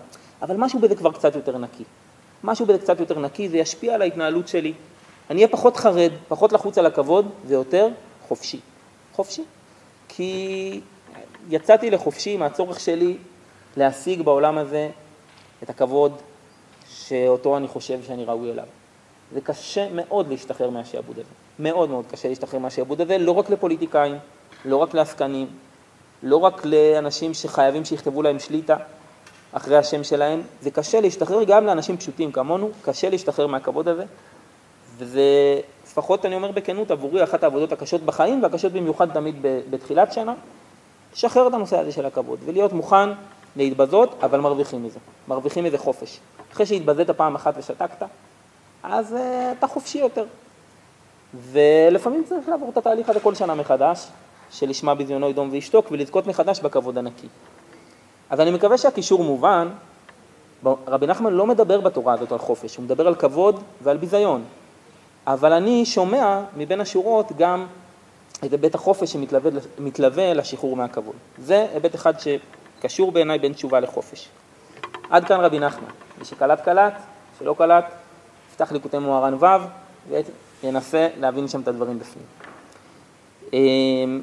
אבל 0.41 0.55
משהו 0.57 0.79
בזה 0.79 0.95
כבר 0.95 1.11
קצת 1.11 1.35
יותר 1.35 1.57
נקי. 1.57 1.83
משהו 2.43 2.65
בזה 2.65 2.79
קצת 2.79 2.99
יותר 2.99 3.19
נקי, 3.19 3.49
זה 3.49 3.57
ישפיע 3.57 3.95
על 3.95 4.01
ההתנהלות 4.01 4.47
שלי. 4.47 4.73
אני 5.29 5.37
אהיה 5.37 5.47
פחות 5.47 5.77
חרד, 5.77 6.11
פחות 6.27 6.53
לחוץ 6.53 6.77
על 6.77 6.85
הכבוד, 6.85 7.29
ויותר 7.47 7.87
חופשי. 8.27 8.59
חופשי. 9.13 9.43
כי 10.07 10.81
יצאתי 11.49 11.89
לחופשי 11.89 12.37
מהצורך 12.37 12.79
שלי 12.79 13.17
להשיג 13.77 14.21
בעולם 14.21 14.57
הזה 14.57 14.89
את 15.63 15.69
הכבוד 15.69 16.13
שאותו 16.89 17.57
אני 17.57 17.67
חושב 17.67 17.99
שאני 18.07 18.25
ראוי 18.25 18.51
אליו. 18.51 18.65
זה 19.33 19.41
קשה 19.41 19.87
מאוד 19.93 20.27
להשתחרר 20.27 20.69
מהשעבוד 20.69 21.19
הזה. 21.19 21.29
מאוד 21.59 21.89
מאוד 21.89 22.05
קשה 22.11 22.29
להשתחרר 22.29 22.59
מהשעבוד 22.59 23.01
הזה, 23.01 23.17
לא 23.17 23.31
רק 23.31 23.49
לפוליטיקאים, 23.49 24.17
לא 24.65 24.77
רק 24.77 24.93
לעסקנים, 24.93 25.47
לא 26.23 26.37
רק 26.37 26.65
לאנשים 26.65 27.33
שחייבים 27.33 27.85
שיכתבו 27.85 28.21
להם 28.21 28.39
שליטה 28.39 28.75
אחרי 29.51 29.77
השם 29.77 30.03
שלהם, 30.03 30.41
זה 30.61 30.71
קשה 30.71 31.01
להשתחרר 31.01 31.43
גם 31.43 31.65
לאנשים 31.65 31.97
פשוטים 31.97 32.31
כמונו, 32.31 32.69
קשה 32.81 33.09
להשתחרר 33.09 33.47
מהכבוד 33.47 33.87
הזה, 33.87 34.05
וזה, 34.97 35.21
לפחות 35.83 36.25
אני 36.25 36.35
אומר 36.35 36.51
בכנות, 36.51 36.91
עבורי 36.91 37.23
אחת 37.23 37.43
העבודות 37.43 37.71
הקשות 37.71 38.01
בחיים, 38.01 38.43
והקשות 38.43 38.71
במיוחד 38.71 39.13
תמיד 39.13 39.35
בתחילת 39.69 40.13
שנה, 40.13 40.33
לשחרר 41.13 41.47
את 41.47 41.53
הנושא 41.53 41.77
הזה 41.79 41.91
של 41.91 42.05
הכבוד, 42.05 42.39
ולהיות 42.45 42.73
מוכן 42.73 43.09
להתבזות, 43.55 44.23
אבל 44.23 44.39
מרוויחים 44.39 44.83
מזה, 44.83 44.99
מרוויחים 45.27 45.63
מזה 45.63 45.77
חופש. 45.77 46.19
אחרי 46.53 46.65
שהתבזית 46.65 47.09
פעם 47.09 47.35
אחת 47.35 47.53
ושתקת, 47.57 48.03
אז 48.83 49.13
uh, 49.13 49.17
אתה 49.57 49.67
חופשי 49.67 49.97
יותר. 49.97 50.25
ולפעמים 51.33 52.23
צריך 52.23 52.49
לעבור 52.49 52.69
את 52.69 52.77
התהליך 52.77 53.09
הזה 53.09 53.19
כל 53.19 53.35
שנה 53.35 53.55
מחדש, 53.55 54.07
שלשמה 54.51 54.95
בזיונו 54.95 55.29
ידום 55.29 55.49
וישתוק, 55.51 55.91
ולזכות 55.91 56.27
מחדש 56.27 56.59
בכבוד 56.59 56.97
הנקי. 56.97 57.27
אז 58.29 58.39
אני 58.39 58.51
מקווה 58.51 58.77
שהקישור 58.77 59.23
מובן. 59.23 59.67
רבי 60.87 61.07
נחמן 61.07 61.33
לא 61.33 61.45
מדבר 61.45 61.81
בתורה 61.81 62.13
הזאת 62.13 62.31
על 62.31 62.37
חופש, 62.37 62.75
הוא 62.75 62.85
מדבר 62.85 63.07
על 63.07 63.15
כבוד 63.15 63.63
ועל 63.81 63.97
ביזיון. 63.97 64.43
אבל 65.27 65.53
אני 65.53 65.85
שומע 65.85 66.41
מבין 66.57 66.81
השורות 66.81 67.31
גם 67.37 67.65
את 68.45 68.51
היבט 68.51 68.75
החופש 68.75 69.11
שמתלווה 69.11 70.33
לשחרור 70.33 70.75
מהכבוד. 70.75 71.15
זה 71.37 71.67
היבט 71.73 71.95
אחד 71.95 72.13
שקשור 72.79 73.11
בעיניי 73.11 73.39
בין 73.39 73.53
תשובה 73.53 73.79
לחופש. 73.79 74.29
עד 75.09 75.25
כאן 75.25 75.39
רבי 75.39 75.59
נחמן. 75.59 75.89
מי 76.17 76.25
שקלט 76.25 76.61
קלט, 76.61 76.93
שלא 77.39 77.55
קלט, 77.57 77.85
יפתח 78.49 78.71
ליקוטי 78.71 78.97
מוהר"ן 78.97 79.33
ו' 79.33 79.45
וינסה 80.63 81.07
להבין 81.19 81.47
שם 81.47 81.61
את 81.61 81.67
הדברים 81.67 81.99
בפנים. 81.99 82.25
אמ, 83.53 84.21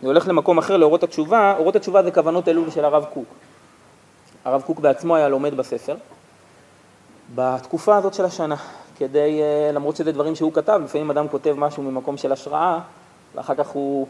אני 0.00 0.08
הולך 0.08 0.28
למקום 0.28 0.58
אחר, 0.58 0.76
לאורות 0.76 1.02
התשובה. 1.02 1.54
אורות 1.58 1.76
התשובה 1.76 2.02
זה 2.02 2.10
כוונות 2.10 2.48
אלול 2.48 2.70
של 2.70 2.84
הרב 2.84 3.04
קוק. 3.04 3.28
הרב 4.44 4.62
קוק 4.62 4.80
בעצמו 4.80 5.16
היה 5.16 5.28
לומד 5.28 5.54
בספר. 5.54 5.96
בתקופה 7.34 7.96
הזאת 7.96 8.14
של 8.14 8.24
השנה, 8.24 8.56
כדי, 8.98 9.40
אה, 9.42 9.72
למרות 9.72 9.96
שזה 9.96 10.12
דברים 10.12 10.34
שהוא 10.34 10.52
כתב, 10.52 10.80
לפעמים 10.84 11.10
אדם 11.10 11.28
כותב 11.28 11.54
משהו 11.58 11.82
ממקום 11.82 12.16
של 12.16 12.32
השראה, 12.32 12.78
ואחר 13.34 13.54
כך 13.54 13.68
הוא 13.68 14.06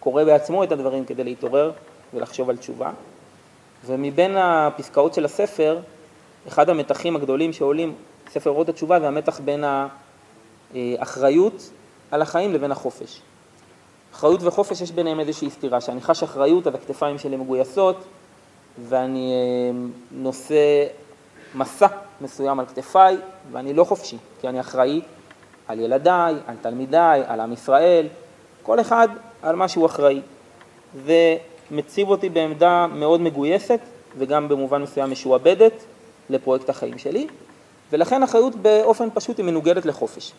קורא 0.00 0.24
בעצמו 0.24 0.64
את 0.64 0.72
הדברים 0.72 1.04
כדי 1.04 1.24
להתעורר 1.24 1.72
ולחשוב 2.14 2.50
על 2.50 2.56
תשובה. 2.56 2.90
ומבין 3.86 4.36
הפסקאות 4.36 5.14
של 5.14 5.24
הספר, 5.24 5.78
אחד 6.48 6.68
המתחים 6.68 7.16
הגדולים 7.16 7.52
שעולים, 7.52 7.94
ספר 8.30 8.50
אורות 8.50 8.68
התשובה, 8.68 9.00
זה 9.00 9.08
המתח 9.08 9.40
בין 9.40 9.64
האחריות 10.74 11.70
על 12.10 12.22
החיים 12.22 12.52
לבין 12.52 12.72
החופש. 12.72 13.20
אחריות 14.14 14.42
וחופש 14.42 14.80
יש 14.80 14.92
ביניהם 14.92 15.20
איזושהי 15.20 15.50
סתירה, 15.50 15.80
שאני 15.80 16.00
חש 16.00 16.22
אחריות, 16.22 16.66
אז 16.66 16.74
הכתפיים 16.74 17.18
שלי 17.18 17.36
מגויסות, 17.36 17.96
ואני 18.88 19.32
אה, 19.32 19.78
נושא 20.10 20.86
מסע 21.54 21.86
מסוים 22.20 22.60
על 22.60 22.66
כתפיי, 22.66 23.16
ואני 23.52 23.74
לא 23.74 23.84
חופשי, 23.84 24.16
כי 24.40 24.48
אני 24.48 24.60
אחראי 24.60 25.00
על 25.68 25.80
ילדיי, 25.80 26.34
על 26.46 26.56
תלמידיי, 26.62 27.22
על 27.26 27.40
עם 27.40 27.52
ישראל, 27.52 28.06
כל 28.62 28.80
אחד 28.80 29.08
על 29.42 29.56
מה 29.56 29.68
שהוא 29.68 29.86
אחראי. 29.86 30.20
ומציב 31.72 32.08
אותי 32.08 32.28
בעמדה 32.28 32.86
מאוד 32.86 33.20
מגויסת, 33.20 33.80
וגם 34.18 34.48
במובן 34.48 34.82
מסוים 34.82 35.10
משועבדת 35.10 35.84
לפרויקט 36.30 36.68
החיים 36.68 36.98
שלי, 36.98 37.26
ולכן 37.92 38.22
אחריות 38.22 38.54
באופן 38.54 39.08
פשוט 39.14 39.38
היא 39.38 39.46
מנוגדת 39.46 39.86
לחופש. 39.86 40.32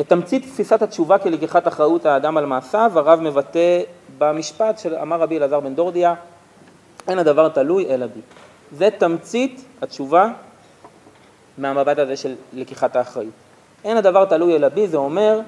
את 0.00 0.08
תמצית 0.08 0.42
תפיסת 0.42 0.82
התשובה 0.82 1.18
כלקיחת 1.18 1.68
אחריות 1.68 2.06
האדם 2.06 2.36
על 2.36 2.46
מעשיו, 2.46 2.92
הרב 2.94 3.20
מבטא 3.20 3.82
במשפט 4.18 4.78
שאמר 4.78 5.20
רבי 5.20 5.38
אלעזר 5.38 5.60
בן 5.60 5.74
דורדיה, 5.74 6.14
אין 7.08 7.18
הדבר 7.18 7.48
תלוי 7.48 7.94
אלא 7.94 8.06
בי. 8.06 8.20
זה 8.72 8.88
תמצית 8.98 9.64
התשובה 9.82 10.28
מהמבט 11.58 11.98
הזה 11.98 12.16
של 12.16 12.34
לקיחת 12.52 12.96
האחריות. 12.96 13.32
אין 13.84 13.96
הדבר 13.96 14.24
תלוי 14.24 14.56
אלא 14.56 14.68
בי, 14.68 14.88
זה 14.88 14.96
אומר 14.96 15.40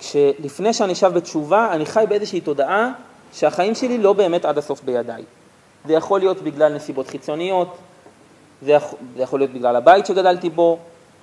שלפני 0.00 0.72
שאני 0.72 0.94
שב 0.94 1.12
בתשובה, 1.14 1.68
אני 1.72 1.86
חי 1.86 2.04
באיזושהי 2.08 2.40
תודעה 2.40 2.92
שהחיים 3.32 3.74
שלי 3.74 3.98
לא 3.98 4.12
באמת 4.12 4.44
עד 4.44 4.58
הסוף 4.58 4.82
בידיי. 4.82 5.22
זה 5.86 5.92
יכול 5.92 6.20
להיות 6.20 6.42
בגלל 6.42 6.74
נסיבות 6.74 7.08
חיצוניות, 7.08 7.76
זה 8.62 8.72
יכול, 8.72 8.98
זה 9.16 9.22
יכול 9.22 9.40
להיות 9.40 9.50
בגלל 9.50 9.76
הבית 9.76 10.06
שגדלתי 10.06 10.50
בו, 10.50 10.78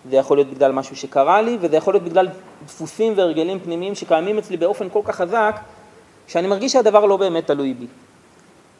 זה 0.10 0.16
יכול 0.16 0.38
להיות 0.38 0.48
בגלל 0.48 0.72
משהו 0.72 0.96
שקרה 0.96 1.42
לי, 1.42 1.58
וזה 1.62 1.78
יכול 1.78 1.94
להיות 1.94 2.04
בגלל 2.04 2.28
דפוסים 2.66 3.14
והרגלים 3.16 3.60
פנימיים 3.60 3.96
שקיימים 3.96 4.38
אצלי 4.38 4.58
באופן 4.58 4.90
כל 4.90 5.02
כך 5.04 5.16
חזק, 5.16 5.60
שאני 6.28 6.48
מרגיש 6.48 6.72
שהדבר 6.72 7.06
לא 7.06 7.18
באמת 7.18 7.48
תלוי 7.48 7.74
בי. 7.74 7.88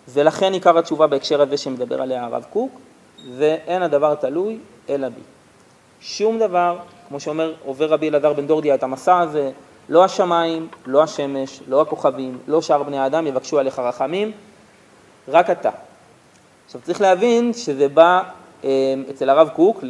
ולכן 0.10 0.54
עיקר 0.54 0.78
התשובה 0.78 1.08
בהקשר 1.08 1.42
הזה 1.42 1.58
שמדבר 1.58 2.02
עליה 2.02 2.26
הרב 2.26 2.46
קוק, 2.50 2.72
זה 3.38 3.58
אין 3.68 3.82
הדבר 3.82 4.16
תלוי 4.16 4.58
אלא 4.90 5.10
בי. 5.10 5.22
שום 6.02 6.40
דבר, 6.40 6.78
כמו 7.08 7.20
שאומר 7.20 7.54
עובר 7.66 7.86
רבי 7.86 8.10
אלעזר 8.10 8.34
בן 8.34 8.48
דורדיה 8.48 8.76
את 8.76 8.84
המסע 8.84 9.20
הזה, 9.20 9.52
לא 9.90 10.04
השמיים, 10.04 10.68
לא 10.86 11.04
השמש, 11.04 11.62
לא 11.68 11.82
הכוכבים, 11.82 12.38
לא 12.48 12.62
שאר 12.62 12.84
בני 12.84 13.00
האדם 13.00 13.28
יבקשו 13.28 13.60
עליך 13.60 13.80
רחמים, 13.80 14.32
רק 15.28 15.50
אתה. 15.50 15.70
עכשיו 16.66 16.82
צריך 16.82 17.02
להבין 17.02 17.54
שזה 17.54 17.88
בא 17.88 18.24
אה, 18.64 18.70
אצל 19.10 19.30
הרב 19.30 19.50
קוק, 19.50 19.84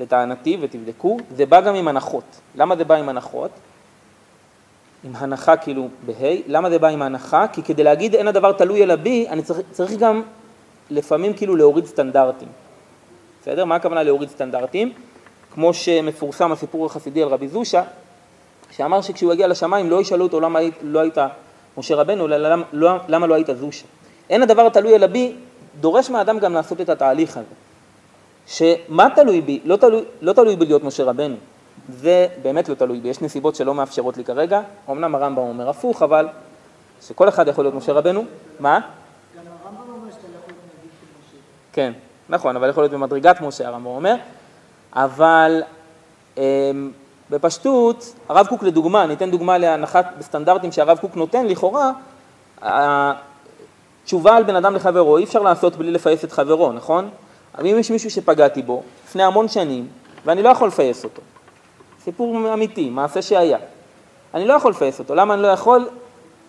לטענתי, 0.00 0.58
ותבדקו, 0.60 1.16
זה 1.36 1.46
בא 1.46 1.60
גם 1.60 1.74
עם 1.74 1.88
הנחות. 1.88 2.24
למה 2.54 2.76
זה 2.76 2.84
בא 2.84 2.94
עם 2.94 3.08
הנחות? 3.08 3.50
עם 5.04 5.16
הנחה 5.16 5.56
כאילו 5.56 5.88
בה', 6.06 6.36
למה 6.46 6.70
זה 6.70 6.78
בא 6.78 6.88
עם 6.88 7.02
הנחה? 7.02 7.46
כי 7.52 7.62
כדי 7.62 7.84
להגיד 7.84 8.14
אין 8.14 8.28
הדבר 8.28 8.52
תלוי 8.52 8.82
אלא 8.82 8.96
בי, 8.96 9.28
אני 9.28 9.42
צריך, 9.42 9.60
צריך 9.70 9.92
גם 9.92 10.22
לפעמים 10.90 11.34
כאילו 11.34 11.56
להוריד 11.56 11.86
סטנדרטים. 11.86 12.48
בסדר? 13.42 13.64
מה 13.64 13.74
הכוונה 13.74 14.02
להוריד 14.02 14.28
סטנדרטים? 14.28 14.92
כמו 15.54 15.74
שמפורסם 15.74 16.52
הסיפור 16.52 16.86
החסידי 16.86 17.22
על 17.22 17.28
רבי 17.28 17.48
זושה, 17.48 17.82
שאמר 18.70 19.00
שכשהוא 19.00 19.32
הגיע 19.32 19.46
לשמיים 19.46 19.90
לא 19.90 20.00
ישאלו 20.00 20.24
אותו 20.24 20.40
למה 20.40 20.60
לא 20.82 21.00
היית 21.00 21.18
משה 21.76 21.94
רבנו, 21.94 22.26
אלא 22.26 22.36
למה, 22.36 22.64
לא, 22.72 22.90
למה 23.08 23.26
לא 23.26 23.34
היית 23.34 23.48
זושה. 23.60 23.86
אין 24.30 24.42
הדבר 24.42 24.68
תלוי 24.68 24.94
אלא 24.94 25.06
בי, 25.06 25.32
דורש 25.80 26.10
מהאדם 26.10 26.38
גם 26.38 26.52
לעשות 26.52 26.80
את 26.80 26.88
התהליך 26.88 27.36
הזה. 27.36 27.46
שמה 28.46 29.08
תלוי 29.14 29.40
בי? 29.40 29.60
לא 29.64 29.76
תלוי, 29.76 30.04
לא 30.20 30.32
תלוי 30.32 30.56
בי 30.56 30.64
להיות 30.66 30.84
משה 30.84 31.04
רבנו. 31.04 31.36
זה 31.88 32.26
באמת 32.42 32.68
לא 32.68 32.74
תלוי 32.74 33.00
בי, 33.00 33.08
יש 33.08 33.22
נסיבות 33.22 33.54
שלא 33.54 33.74
מאפשרות 33.74 34.16
לי 34.16 34.24
כרגע, 34.24 34.60
אמנם 34.90 35.14
הרמב"ם 35.14 35.42
אומר 35.42 35.68
הפוך, 35.68 36.02
אבל 36.02 36.28
שכל 37.02 37.28
אחד 37.28 37.48
יכול 37.48 37.64
להיות 37.64 37.74
משה 37.74 37.92
רבנו, 37.92 38.24
מה? 38.60 38.80
גם 39.36 39.42
הרמב"ם 39.64 39.92
אומר 39.92 40.10
שאתה 40.10 40.22
לא 40.32 40.38
יכול 40.38 40.52
להיות 40.52 40.92
של 41.00 41.36
משה. 41.36 41.42
כן, 41.72 41.92
נכון, 42.28 42.56
אבל 42.56 42.68
יכול 42.68 42.82
להיות 42.82 42.92
במדרגת 42.92 43.40
משה, 43.40 43.68
הרמב"ם 43.68 43.86
אומר, 43.86 44.14
אבל 44.94 45.62
אמ, 46.36 46.90
בפשטות, 47.30 48.14
הרב 48.28 48.46
קוק 48.46 48.62
לדוגמה, 48.62 49.04
אני 49.04 49.14
אתן 49.14 49.30
דוגמה 49.30 49.58
להנחת 49.58 50.06
בסטנדרטים 50.18 50.72
שהרב 50.72 50.98
קוק 50.98 51.16
נותן, 51.16 51.46
לכאורה, 51.46 51.92
תשובה 54.04 54.36
על 54.36 54.42
בן 54.42 54.56
אדם 54.56 54.74
לחברו, 54.74 55.18
אי 55.18 55.24
אפשר 55.24 55.42
לעשות 55.42 55.76
בלי 55.76 55.90
לפייס 55.90 56.24
את 56.24 56.32
חברו, 56.32 56.72
נכון? 56.72 57.10
אבל 57.58 57.66
אם 57.66 57.78
יש 57.78 57.90
מישהו 57.90 58.10
שפגעתי 58.10 58.62
בו 58.62 58.82
לפני 59.08 59.22
המון 59.22 59.48
שנים, 59.48 59.88
ואני 60.24 60.42
לא 60.42 60.48
יכול 60.48 60.68
לפייס 60.68 61.04
אותו, 61.04 61.22
סיפור 62.04 62.52
אמיתי, 62.54 62.90
מעשה 62.90 63.22
שהיה. 63.22 63.58
אני 64.34 64.48
לא 64.48 64.54
יכול 64.54 64.70
לפייס 64.70 64.98
אותו. 64.98 65.14
למה 65.14 65.34
אני 65.34 65.42
לא 65.42 65.48
יכול? 65.48 65.88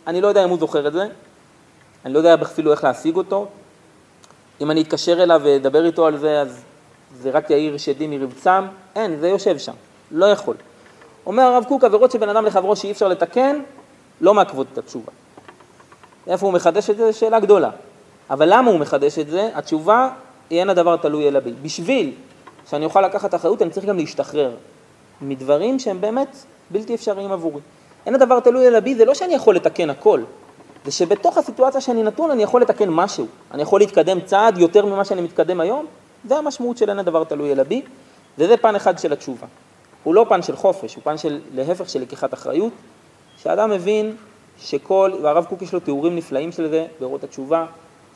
אני 0.08 0.22
לא 0.22 0.28
יודע 0.28 0.44
אם 0.44 0.50
הוא 0.50 0.58
זוכר 0.60 0.88
את 0.88 0.94
זה, 0.94 1.08
אני 2.06 2.14
לא 2.14 2.20
יודע 2.20 2.36
אפילו 2.42 2.72
איך 2.72 2.84
להשיג 2.84 3.16
אותו. 3.16 3.48
אם 4.62 4.72
אני 4.72 4.82
אתקשר 4.82 5.24
אליו 5.24 5.42
ואדבר 5.44 5.86
איתו 5.86 6.06
על 6.06 6.18
זה, 6.18 6.42
אז 6.42 6.62
זה 7.22 7.30
רק 7.30 7.50
יאיר 7.50 7.78
שדים 7.78 8.12
מרבצם, 8.12 8.66
אין, 8.96 9.20
זה 9.20 9.30
יושב 9.30 9.58
שם, 9.58 9.74
לא 10.12 10.26
יכול. 10.26 10.56
אומר 11.26 11.44
הרב 11.44 11.64
קוק, 11.68 11.84
עבירות 11.84 12.12
שבין 12.12 12.30
אדם 12.30 12.46
לחברו 12.46 12.76
שאי 12.76 12.92
אפשר 12.92 13.08
לתקן, 13.08 13.60
לא 14.22 14.34
מעכבות 14.34 14.68
את 14.74 14.78
התשובה. 14.78 15.12
איפה 16.28 16.46
הוא 16.46 16.54
מחדש 16.54 16.90
את 16.90 16.98
זה? 16.98 17.12
זו 17.12 17.20
שאלה 17.20 17.40
גדולה. 17.40 17.70
אבל 18.30 18.54
למה 18.54 18.72
הוא 18.72 18.80
מחדש 18.80 19.20
את 19.20 19.28
זה? 19.28 19.50
התשובה 19.54 20.10
היא 20.50 20.60
אין 20.60 20.70
הדבר 20.70 20.98
תלוי 20.98 21.28
אלא 21.28 21.40
בי. 21.40 21.54
בשביל 21.62 22.12
שאני 22.70 22.86
אוכל 22.86 23.02
לקחת 23.02 23.36
אחריות, 23.36 23.62
אני 23.62 23.70
צריך 23.70 23.86
גם 23.86 23.98
להשתחרר 23.98 24.52
מדברים 25.22 25.80
שהם 25.80 26.02
באמת 26.02 26.36
בלתי 26.72 26.96
אפשריים 26.96 27.32
עבורי. 27.32 27.62
אין 28.06 28.16
הדבר 28.16 28.40
תלוי 28.40 28.68
אלא 28.68 28.80
בי, 28.80 28.96
זה 28.96 29.06
לא 29.06 29.14
שאני 29.14 29.34
יכול 29.34 29.56
לתקן 29.56 29.90
הכל, 29.90 30.22
זה 30.86 30.92
שבתוך 30.92 31.38
הסיטואציה 31.38 31.82
שאני 31.82 32.04
נתון 32.04 32.32
אני 32.32 32.44
יכול 32.44 32.62
לתקן 32.62 32.90
משהו, 32.90 33.26
אני 33.52 33.62
יכול 33.62 33.80
להתקדם 33.80 34.22
צעד 34.22 34.58
יותר 34.58 34.86
ממה 34.86 35.06
שאני 35.06 35.22
מתקדם 35.22 35.60
היום, 35.60 35.86
זה 36.28 36.38
המשמעות 36.38 36.78
של 36.78 36.90
אין 36.90 37.00
הדבר 37.00 37.24
תלוי 37.24 37.52
אלא 37.52 37.64
בי, 37.64 37.82
וזה 38.38 38.58
פן 38.58 38.76
אחד 38.76 39.00
של 39.00 39.14
התשובה. 39.14 39.48
הוא 40.04 40.16
לא 40.16 40.26
פן 40.30 40.42
של 40.42 40.56
חופש, 40.56 40.96
הוא 40.96 41.04
פן 41.04 41.18
של, 41.18 41.40
להפך 41.54 41.90
של 41.90 42.02
לקיחת 42.02 42.34
אחריות, 42.34 42.74
שאדם 43.38 43.70
מבין 43.70 44.16
שכל, 44.60 45.12
והרב 45.22 45.46
קוק 45.46 45.62
יש 45.62 45.74
לו 45.74 45.80
תיאורים 45.80 46.16
נפלאים 46.16 46.52
של 46.52 46.70
זה 46.70 46.86
באורות 47.00 47.24
התשובה, 47.24 47.66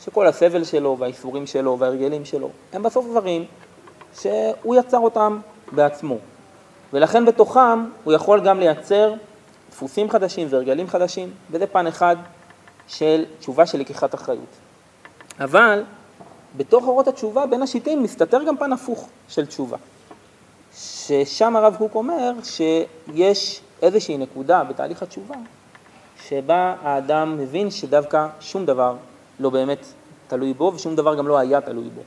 שכל 0.04 0.28
הסבל 0.28 0.64
שלו 0.64 0.98
והאיסורים 1.00 1.48
שלו 1.48 1.80
וההרגלים 1.80 2.26
שלו, 2.26 2.50
הם 2.74 2.84
בסוף 2.84 3.06
דברים 3.06 3.46
שהוא 4.22 4.76
יצר 4.76 4.98
אותם 4.98 5.40
בעצמו. 5.72 6.18
ולכן 6.94 7.26
בתוכם 7.26 7.86
הוא 8.04 8.14
יכול 8.14 8.40
גם 8.40 8.60
לייצר 8.60 9.14
דפוסים 9.72 10.10
חדשים 10.10 10.48
והרגלים 10.50 10.88
חדשים, 10.88 11.32
וזה 11.52 11.68
פן 11.68 11.88
אחד 11.88 12.16
של 12.88 13.26
תשובה 13.40 13.66
של 13.66 13.80
לקיחת 13.80 14.16
אחריות. 14.16 14.56
אבל 15.40 15.84
בתוך 16.58 16.84
אורות 16.88 17.08
התשובה, 17.08 17.46
בין 17.46 17.62
השיטים, 17.62 18.04
מסתתר 18.04 18.44
גם 18.44 18.58
פן 18.58 18.74
הפוך 18.74 19.10
של 19.30 19.46
תשובה. 19.46 19.78
ששם 20.76 21.56
הרב 21.56 21.76
קוק 21.78 21.96
אומר 21.96 22.34
שיש 22.44 23.62
איזושהי 23.82 24.18
נקודה 24.18 24.64
בתהליך 24.64 25.04
התשובה, 25.04 25.36
שבה 26.28 26.76
האדם 26.82 27.38
מבין 27.38 27.72
שדווקא 27.72 28.28
שום 28.40 28.66
דבר 28.66 28.96
לא 29.40 29.50
באמת 29.50 29.86
תלוי 30.28 30.54
בו, 30.54 30.72
ושום 30.76 30.96
דבר 30.96 31.16
גם 31.16 31.28
לא 31.28 31.38
היה 31.38 31.62
תלוי 31.62 31.90
בו. 31.90 32.02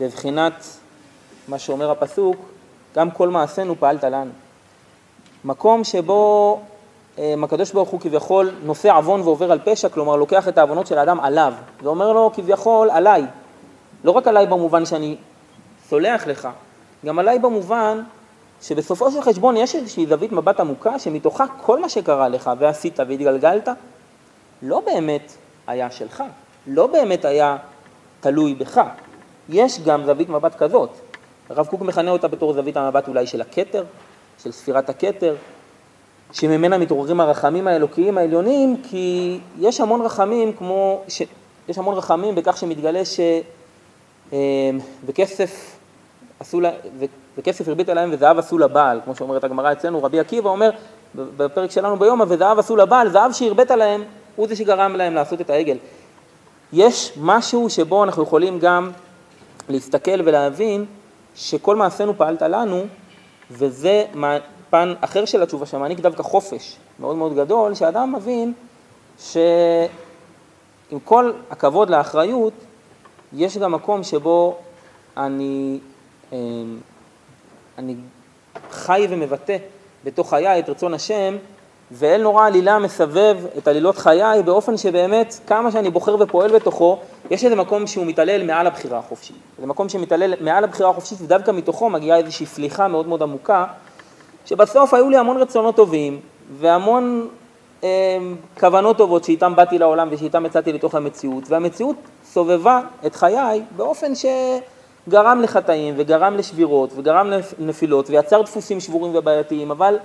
בבחינת 0.00 0.66
מה 1.48 1.58
שאומר 1.58 1.90
הפסוק, 1.90 2.36
גם 2.94 3.10
כל 3.10 3.28
מעשינו 3.28 3.76
פעלת 3.76 4.04
לנו. 4.04 4.30
מקום 5.44 5.84
שבו 5.84 6.60
הקדוש 7.42 7.72
ברוך 7.72 7.88
הוא 7.88 8.00
כביכול 8.00 8.50
נושא 8.62 8.92
עוון 8.96 9.20
ועובר 9.20 9.52
על 9.52 9.58
פשע, 9.64 9.88
כלומר 9.88 10.16
לוקח 10.16 10.48
את 10.48 10.58
העוונות 10.58 10.86
של 10.86 10.98
האדם 10.98 11.20
עליו, 11.20 11.52
ואומר 11.82 12.12
לו 12.12 12.30
כביכול 12.34 12.90
עליי. 12.90 13.24
לא 14.04 14.10
רק 14.10 14.26
עליי 14.26 14.46
במובן 14.46 14.86
שאני 14.86 15.16
סולח 15.88 16.26
לך, 16.26 16.48
גם 17.06 17.18
עליי 17.18 17.38
במובן 17.38 18.02
שבסופו 18.62 19.10
של 19.10 19.22
חשבון 19.22 19.56
יש 19.56 19.74
איזושהי 19.74 20.06
זווית 20.06 20.32
מבט 20.32 20.60
עמוקה 20.60 20.98
שמתוכה 20.98 21.44
כל 21.62 21.80
מה 21.80 21.88
שקרה 21.88 22.28
לך 22.28 22.50
ועשית 22.58 23.00
והתגלגלת, 23.00 23.68
לא 24.62 24.82
באמת 24.86 25.32
היה 25.66 25.90
שלך, 25.90 26.24
לא 26.66 26.86
באמת 26.86 27.24
היה 27.24 27.56
תלוי 28.20 28.54
בך. 28.54 28.80
יש 29.48 29.80
גם 29.80 30.04
זווית 30.04 30.28
מבט 30.28 30.54
כזאת. 30.54 30.90
הרב 31.50 31.66
קוק 31.66 31.80
מכנה 31.80 32.10
אותה 32.10 32.28
בתור 32.28 32.52
זווית 32.52 32.76
המבט 32.76 33.08
אולי 33.08 33.26
של 33.26 33.40
הכתר, 33.40 33.84
של 34.42 34.52
ספירת 34.52 34.88
הכתר, 34.88 35.34
שממנה 36.32 36.78
מתעוררים 36.78 37.20
הרחמים 37.20 37.66
האלוקיים 37.66 38.18
העליונים, 38.18 38.76
כי 38.82 39.38
יש 39.58 39.80
המון 39.80 40.00
רחמים 40.00 40.52
כמו, 40.52 41.02
ש... 41.08 41.22
יש 41.68 41.78
המון 41.78 41.94
רחמים 41.94 42.34
בכך 42.34 42.56
שמתגלה 42.56 43.02
שבכסף 44.30 45.50
אה, 45.50 46.36
עשו 46.40 46.60
לה, 46.60 46.70
וכסף 47.38 47.68
הרבית 47.68 47.88
עליהם 47.88 48.10
וזהב 48.12 48.38
עשו 48.38 48.58
לבעל, 48.58 49.00
כמו 49.04 49.16
שאומרת 49.16 49.44
הגמרא 49.44 49.72
אצלנו, 49.72 50.02
רבי 50.02 50.20
עקיבא 50.20 50.50
אומר 50.50 50.70
בפרק 51.14 51.70
שלנו 51.70 51.96
ביומא, 51.98 52.24
וזהב 52.28 52.58
עשו 52.58 52.76
לבעל, 52.76 53.10
זהב 53.10 53.32
שהרבית 53.32 53.70
עליהם 53.70 54.04
הוא 54.36 54.48
זה 54.48 54.56
שגרם 54.56 54.96
להם 54.96 55.14
לעשות 55.14 55.40
את 55.40 55.50
העגל. 55.50 55.76
יש 56.72 57.12
משהו 57.20 57.70
שבו 57.70 58.04
אנחנו 58.04 58.22
יכולים 58.22 58.58
גם 58.58 58.90
להסתכל 59.68 60.20
ולהבין 60.24 60.84
שכל 61.34 61.76
מעשינו 61.76 62.16
פעלת 62.16 62.42
לנו, 62.42 62.84
וזה 63.50 64.04
פן 64.70 64.94
אחר 65.00 65.24
של 65.24 65.42
התשובה 65.42 65.66
שמעניק 65.66 66.00
דווקא 66.00 66.22
חופש 66.22 66.76
מאוד 67.00 67.16
מאוד 67.16 67.36
גדול, 67.36 67.74
שאדם 67.74 68.14
מבין 68.16 68.52
שעם 69.18 69.88
כל 71.04 71.32
הכבוד 71.50 71.90
לאחריות, 71.90 72.52
יש 73.32 73.58
גם 73.58 73.72
מקום 73.72 74.02
שבו 74.02 74.56
אני, 75.16 75.78
אמ, 76.32 76.78
אני 77.78 77.94
חי 78.70 79.06
ומבטא 79.10 79.56
בתוך 80.04 80.30
חיי 80.30 80.58
את 80.58 80.68
רצון 80.68 80.94
השם, 80.94 81.36
ואל 81.92 82.22
נורא 82.22 82.46
עלילה 82.46 82.78
מסבב 82.78 83.36
את 83.58 83.68
עלילות 83.68 83.98
חיי 83.98 84.42
באופן 84.42 84.76
שבאמת 84.76 85.40
כמה 85.46 85.72
שאני 85.72 85.90
בוחר 85.90 86.16
ופועל 86.20 86.52
בתוכו, 86.52 86.98
יש 87.30 87.44
איזה 87.44 87.56
מקום 87.56 87.86
שהוא 87.86 88.06
מתעלל 88.06 88.46
מעל 88.46 88.66
הבחירה 88.66 88.98
החופשית. 88.98 89.36
זה 89.60 89.66
מקום 89.66 89.88
שמתעלל 89.88 90.34
מעל 90.40 90.64
הבחירה 90.64 90.90
החופשית 90.90 91.18
ודווקא 91.20 91.50
מתוכו 91.50 91.90
מגיעה 91.90 92.18
איזושהי 92.18 92.46
סליחה 92.46 92.88
מאוד 92.88 93.08
מאוד 93.08 93.22
עמוקה, 93.22 93.64
שבסוף 94.50 94.94
היו 94.94 95.10
לי 95.10 95.16
המון 95.16 95.36
רצונות 95.36 95.76
טובים 95.76 96.20
והמון 96.58 97.28
אה, 97.84 97.88
כוונות 98.60 98.98
טובות 98.98 99.24
שאיתם 99.24 99.56
באתי 99.56 99.78
לעולם 99.78 100.08
ושאיתם 100.10 100.46
יצאתי 100.46 100.72
לתוך 100.72 100.94
המציאות, 100.94 101.44
והמציאות 101.50 101.96
סובבה 102.24 102.80
את 103.06 103.14
חיי 103.14 103.62
באופן 103.76 104.12
שגרם 104.14 105.40
לחטאים 105.42 105.94
וגרם 105.96 106.36
לשבירות 106.36 106.90
וגרם 106.96 107.30
לנפילות 107.58 108.10
ויצר 108.10 108.42
דפוסים 108.42 108.80
שבורים 108.80 109.12
ובעייתיים, 109.14 109.70
אבל 109.70 109.98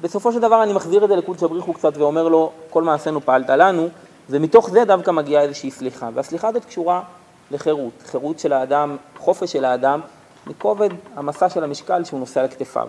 בסופו 0.00 0.32
של 0.32 0.40
דבר 0.40 0.62
אני 0.62 0.72
מחזיר 0.72 1.04
את 1.04 1.08
זה 1.08 1.16
לקודש 1.16 1.42
הבריחו 1.42 1.72
קצת 1.72 1.96
ואומר 1.96 2.28
לו, 2.28 2.50
כל 2.70 2.82
מעשינו 2.82 3.20
פעלת 3.20 3.50
לנו, 3.50 3.88
ומתוך 4.30 4.70
זה 4.70 4.84
דווקא 4.84 5.10
מגיעה 5.10 5.42
איזושהי 5.42 5.70
סליחה, 5.70 6.08
והסליחה 6.14 6.48
הזאת 6.48 6.64
קשורה 6.64 7.02
לחירות, 7.50 8.02
חירות 8.06 8.38
של 8.38 8.52
האדם, 8.52 8.96
חופש 9.18 9.52
של 9.52 9.64
האדם, 9.64 10.00
מכובד 10.46 10.90
המסע 11.16 11.48
של 11.48 11.64
המשקל 11.64 12.04
שהוא 12.04 12.20
נושא 12.20 12.40
על 12.40 12.48
כתפיו. 12.48 12.88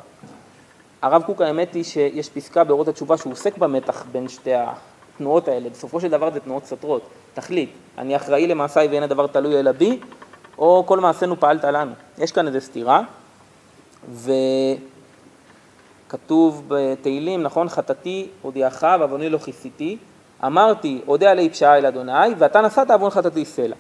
הרב 1.06 1.24
קוק 1.24 1.41
האמת 1.41 1.74
היא 1.74 1.84
שיש 1.84 2.30
פסקה 2.30 2.63
באורות 2.63 2.88
התשובה 2.88 3.18
שהוא 3.18 3.34
עוסק 3.34 3.58
במתח 3.58 4.06
בין 4.12 4.28
שתי 4.28 4.52
התנועות 4.54 5.48
האלה, 5.48 5.70
בסופו 5.70 6.02
של 6.02 6.08
דבר 6.08 6.32
זה 6.32 6.39
תנועות 6.39 6.65
סותרות, 6.65 7.02
תחליט, 7.34 7.70
אני 7.98 8.15
אחראי 8.15 8.48
למעשיי 8.48 8.88
ואין 8.88 9.04
הדבר 9.04 9.28
תלוי 9.28 9.60
אלא 9.60 9.72
בי, 9.72 10.00
או 10.58 10.84
כל 10.86 11.00
מעשינו 11.00 11.39
פעלת 11.39 11.63
לנו. 11.63 11.91
יש 12.18 12.32
כאן 12.32 12.48
איזו 12.48 12.62
סתירה, 12.62 13.02
וכתוב 16.08 16.63
בתהילים, 16.68 17.44
נכון? 17.44 17.70
חטאתי 17.70 18.28
הודיעך 18.41 18.84
ועווני 19.00 19.30
לא 19.30 19.38
כיסיתי, 19.38 19.98
אמרתי 20.46 21.02
אודה 21.08 21.32
עלי 21.32 21.50
פשעה 21.50 21.78
אל 21.78 21.86
אדוני, 21.86 22.34
ואתה 22.38 22.62
נשאת 22.62 22.91
עוון 22.91 23.10
חטאתי 23.10 23.46
סלע. 23.46 23.76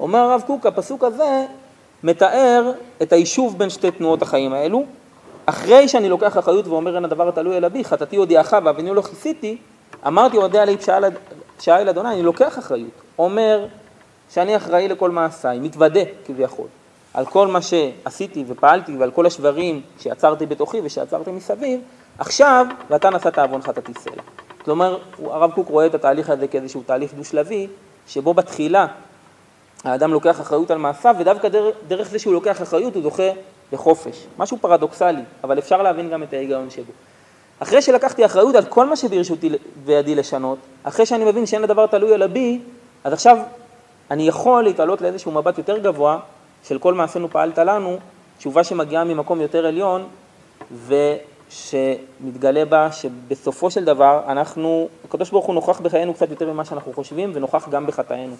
אומר 0.00 0.18
הרב 0.18 0.42
קוק, 0.46 0.66
הפסוק 0.66 1.04
הזה 1.04 1.46
מתאר 2.02 2.72
את 3.02 3.12
היישוב 3.12 3.58
בין 3.58 3.70
שתי 3.70 3.90
תנועות 3.90 4.22
החיים 4.22 4.52
האלו, 4.52 4.84
אחרי 5.46 5.88
שאני 5.88 6.08
לוקח 6.08 6.38
אחריות 6.38 6.66
ואומר 6.66 6.94
אין 6.94 7.04
הדבר 7.04 7.30
תלוי 7.30 7.56
אלא 7.56 7.68
בי, 7.68 7.84
חטאתי 7.84 8.16
הודיעך 8.16 8.54
ואבינו 8.64 8.94
לא 8.94 9.02
כיסיתי, 9.02 9.56
אמרתי 10.06 10.36
אודה 10.36 10.62
עלי 10.62 10.76
פשעה 11.56 11.80
אל 11.80 11.88
אדוני, 11.88 12.08
אני 12.08 12.22
לוקח 12.22 12.58
אחריות, 12.58 12.90
אומר 13.18 13.66
שאני 14.30 14.56
אחראי 14.56 14.88
לכל 14.88 15.10
מעשיי, 15.10 15.58
מתוודה 15.58 16.00
כביכול, 16.26 16.66
על 17.14 17.26
כל 17.26 17.46
מה 17.46 17.58
שעשיתי 17.62 18.44
ופעלתי 18.48 18.96
ועל 18.96 19.10
כל 19.10 19.26
השברים 19.26 19.80
שיצרתי 19.98 20.46
בתוכי 20.46 20.80
ושעצרתי 20.84 21.30
מסביב, 21.30 21.80
עכשיו, 22.18 22.66
ואתה 22.90 23.10
נשאת 23.10 23.38
עוון 23.38 23.62
חטאתי 23.62 23.92
סלע. 23.94 24.22
כלומר, 24.64 24.98
הרב 25.24 25.50
קוק 25.52 25.68
רואה 25.68 25.86
את 25.86 25.94
התהליך 25.94 26.30
הזה 26.30 26.46
כאיזשהו 26.46 26.82
תהליך 26.86 27.14
דו-שלבי, 27.14 27.66
שבו 28.08 28.34
בתחילה 28.34 28.86
האדם 29.84 30.12
לוקח 30.12 30.40
אחריות 30.40 30.70
על 30.70 30.78
מעשיו, 30.78 31.14
ודווקא 31.18 31.48
דרך, 31.48 31.74
דרך 31.88 32.08
זה 32.08 32.18
שהוא 32.18 32.34
לוקח 32.34 32.62
אחריות 32.62 32.94
הוא 32.94 33.02
זוכה 33.02 33.30
לחופש. 33.72 34.26
משהו 34.38 34.58
פרדוקסלי, 34.60 35.22
אבל 35.44 35.58
אפשר 35.58 35.82
להבין 35.82 36.10
גם 36.10 36.22
את 36.22 36.32
ההיגיון 36.32 36.70
שבו. 36.70 36.92
אחרי 37.58 37.82
שלקחתי 37.82 38.24
אחריות 38.24 38.54
על 38.54 38.64
כל 38.64 38.86
מה 38.86 38.96
שברשותי 38.96 39.50
וידי 39.84 40.14
לשנות, 40.14 40.58
אחרי 40.82 41.06
שאני 41.06 41.24
מבין 41.24 41.46
שאין 41.46 41.64
הדבר 41.64 41.86
תלוי 41.86 42.14
על 42.14 42.22
הבי, 42.22 42.60
אז 43.04 43.12
עכשיו 43.12 43.36
אני 44.10 44.28
יכול 44.28 44.64
להתעלות 44.64 45.00
לאיזשהו 45.00 45.32
מבט 45.32 45.58
יותר 45.58 45.78
גבוה 45.78 46.18
של 46.64 46.78
כל 46.78 46.94
מעשינו 46.94 47.28
פעלת 47.28 47.58
לנו, 47.58 47.96
תשובה 48.38 48.64
שמגיעה 48.64 49.04
ממקום 49.04 49.40
יותר 49.40 49.66
עליון, 49.66 50.06
ושמתגלה 51.48 52.64
בה 52.64 52.92
שבסופו 52.92 53.70
של 53.70 53.84
דבר 53.84 54.20
אנחנו, 54.28 54.88
הקדוש 55.04 55.30
ברוך 55.30 55.46
הוא 55.46 55.54
נוכח 55.54 55.80
בחיינו 55.80 56.14
קצת 56.14 56.30
יותר 56.30 56.52
ממה 56.52 56.64
שאנחנו 56.64 56.92
חושבים, 56.92 57.30
ונוכח 57.34 57.68
גם 57.68 57.86
בחטאינו. 57.86 58.34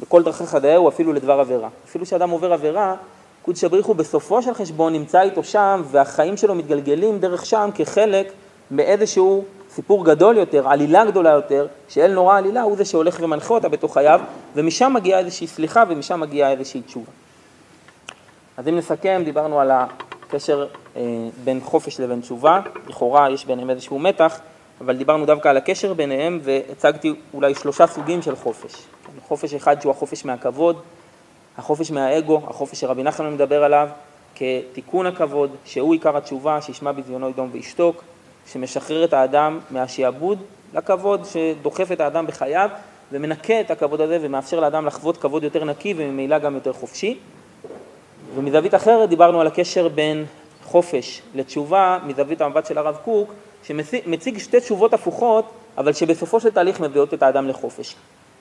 בכל 0.00 0.22
דרכי 0.22 0.46
חדאהו 0.46 0.88
אפילו 0.88 1.12
לדבר 1.12 1.40
עבירה. 1.40 1.68
אפילו 1.84 2.06
שאדם 2.06 2.30
עובר 2.30 2.52
עבירה, 2.52 2.94
קודש 3.42 3.64
הבריחו 3.64 3.94
בסופו 3.94 4.42
של 4.42 4.54
חשבון 4.54 4.92
נמצא 4.92 5.20
איתו 5.20 5.44
שם, 5.44 5.82
והחיים 5.90 6.36
שלו 6.36 6.54
מתגלגלים 6.54 7.18
דרך 7.18 7.46
שם 7.46 7.70
כחלק 7.74 8.32
מאיזשהו 8.70 9.44
סיפור 9.70 10.04
גדול 10.04 10.36
יותר, 10.36 10.68
עלילה 10.68 11.04
גדולה 11.04 11.30
יותר, 11.30 11.66
שאל 11.88 12.12
נורא 12.12 12.38
עלילה 12.38 12.62
הוא 12.62 12.76
זה 12.76 12.84
שהולך 12.84 13.18
ומנחה 13.20 13.54
אותה 13.54 13.68
בתוך 13.68 13.94
חייו, 13.94 14.20
ומשם 14.54 14.92
מגיעה 14.94 15.20
איזושהי 15.20 15.46
סליחה 15.46 15.84
ומשם 15.88 16.20
מגיעה 16.20 16.50
איזושהי 16.50 16.82
תשובה. 16.82 17.10
אז 18.56 18.68
אם 18.68 18.76
נסכם, 18.76 19.22
דיברנו 19.24 19.60
על 19.60 19.70
הקשר 19.70 20.66
אה, 20.96 21.02
בין 21.44 21.60
חופש 21.60 22.00
לבין 22.00 22.20
תשובה, 22.20 22.60
לכאורה 22.88 23.30
יש 23.30 23.46
ביניהם 23.46 23.70
איזשהו 23.70 23.98
מתח, 23.98 24.40
אבל 24.80 24.96
דיברנו 24.96 25.26
דווקא 25.26 25.48
על 25.48 25.56
הקשר 25.56 25.94
ביניהם 25.94 26.40
והצגתי 26.42 27.14
אולי 27.34 27.54
שלושה 27.54 27.86
סוגים 27.86 28.22
של 28.22 28.36
חופש. 28.36 28.72
חופש 29.28 29.54
אחד 29.54 29.80
שהוא 29.80 29.90
החופש 29.90 30.24
מהכבוד, 30.24 30.80
החופש 31.58 31.90
מהאגו, 31.90 32.42
החופש 32.48 32.80
שרבי 32.80 33.02
נחמן 33.02 33.34
מדבר 33.34 33.64
עליו, 33.64 33.88
כתיקון 34.34 35.06
הכבוד, 35.06 35.50
שהוא 35.64 35.92
עיקר 35.92 36.16
התשובה, 36.16 36.62
שישמע 36.62 36.92
בזיונו 36.92 37.28
ידום 37.28 37.48
וישתוק, 37.52 38.04
שמשחרר 38.52 39.04
את 39.04 39.12
האדם 39.12 39.60
מהשעבוד 39.70 40.38
לכבוד 40.74 41.20
שדוחף 41.24 41.92
את 41.92 42.00
האדם 42.00 42.26
בחייו 42.26 42.70
ומנקה 43.12 43.60
את 43.60 43.70
הכבוד 43.70 44.00
הזה 44.00 44.18
ומאפשר 44.20 44.60
לאדם 44.60 44.86
לחוות 44.86 45.16
כבוד 45.16 45.44
יותר 45.44 45.64
נקי 45.64 45.94
וממילא 45.96 46.38
גם 46.38 46.54
יותר 46.54 46.72
חופשי. 46.72 47.18
ומזווית 48.34 48.74
אחרת 48.74 49.08
דיברנו 49.08 49.40
על 49.40 49.46
הקשר 49.46 49.88
בין 49.88 50.24
חופש 50.64 51.22
לתשובה, 51.34 51.98
מזווית 52.06 52.40
המבט 52.40 52.66
של 52.66 52.78
הרב 52.78 52.96
קוק, 53.04 53.32
שמציג 53.64 54.38
שתי 54.38 54.60
תשובות 54.60 54.94
הפוכות, 54.94 55.44
אבל 55.78 55.92
שבסופו 55.92 56.40
של 56.40 56.50
תהליך 56.50 56.80
מביאות 56.80 57.14
את 57.14 57.22
האדם 57.22 57.48
לחופש. 57.48 57.96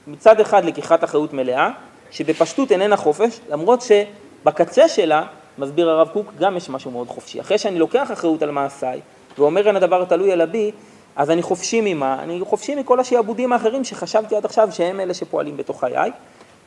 מצד 0.08 0.40
אחד 0.40 0.66
לקיחת 0.66 1.04
אחריות 1.04 1.34
מלאה, 1.34 1.70
שבפשטות 2.12 2.72
איננה 2.72 2.98
חופש, 2.98 3.40
למרות 3.50 3.82
שבקצה 3.82 4.88
שלה, 4.88 5.24
מסביר 5.58 5.90
הרב 5.90 6.08
קוק, 6.08 6.34
גם 6.40 6.58
יש 6.58 6.70
משהו 6.70 6.92
מאוד 6.92 7.08
חופשי. 7.08 7.42
אחרי 7.42 7.58
שאני 7.58 7.80
לוקח 7.80 8.12
אחריות 8.12 8.42
על 8.42 8.52
מעשיי, 8.52 9.02
ואומר 9.38 9.68
אין 9.68 9.76
הדבר 9.76 10.06
תלוי 10.06 10.34
אלא 10.34 10.46
בי, 10.46 10.72
אז 11.16 11.32
אני 11.32 11.42
חופשי 11.42 11.82
ממה? 11.84 12.24
אני 12.24 12.40
חופשי 12.46 12.76
מכל 12.76 13.00
השעבודים 13.00 13.54
האחרים 13.54 13.84
שחשבתי 13.84 14.36
עד 14.36 14.46
עכשיו 14.46 14.70
שהם 14.72 15.00
אלה 15.00 15.14
שפועלים 15.14 15.58
בתוך 15.58 15.80
חיי, 15.80 16.12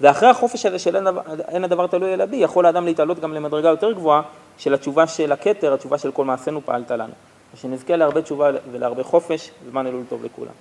ואחרי 0.00 0.28
החופש 0.28 0.66
הזה 0.66 0.78
של 0.78 0.96
אין 1.48 1.64
הדבר 1.64 1.86
תלוי 1.86 2.14
אלא 2.14 2.24
בי, 2.24 2.36
יכול 2.36 2.66
האדם 2.66 2.84
להתעלות 2.84 3.20
גם 3.20 3.34
למדרגה 3.34 3.68
יותר 3.68 3.92
גבוהה 3.92 4.22
של 4.58 4.74
התשובה 4.74 5.06
של 5.06 5.32
הכתר, 5.32 5.74
התשובה 5.74 5.98
של 5.98 6.10
כל 6.10 6.24
מעשינו 6.24 6.60
פעלת 6.64 6.90
לנו. 6.90 7.12
ושנזכה 7.54 7.96
להרבה 7.96 8.22
תשובה 8.22 8.50
ולהרבה 8.72 9.02
חופש, 9.02 9.50
זמן 9.70 9.86
אלול 9.86 10.02
טוב 10.08 10.24
לכולם. 10.24 10.52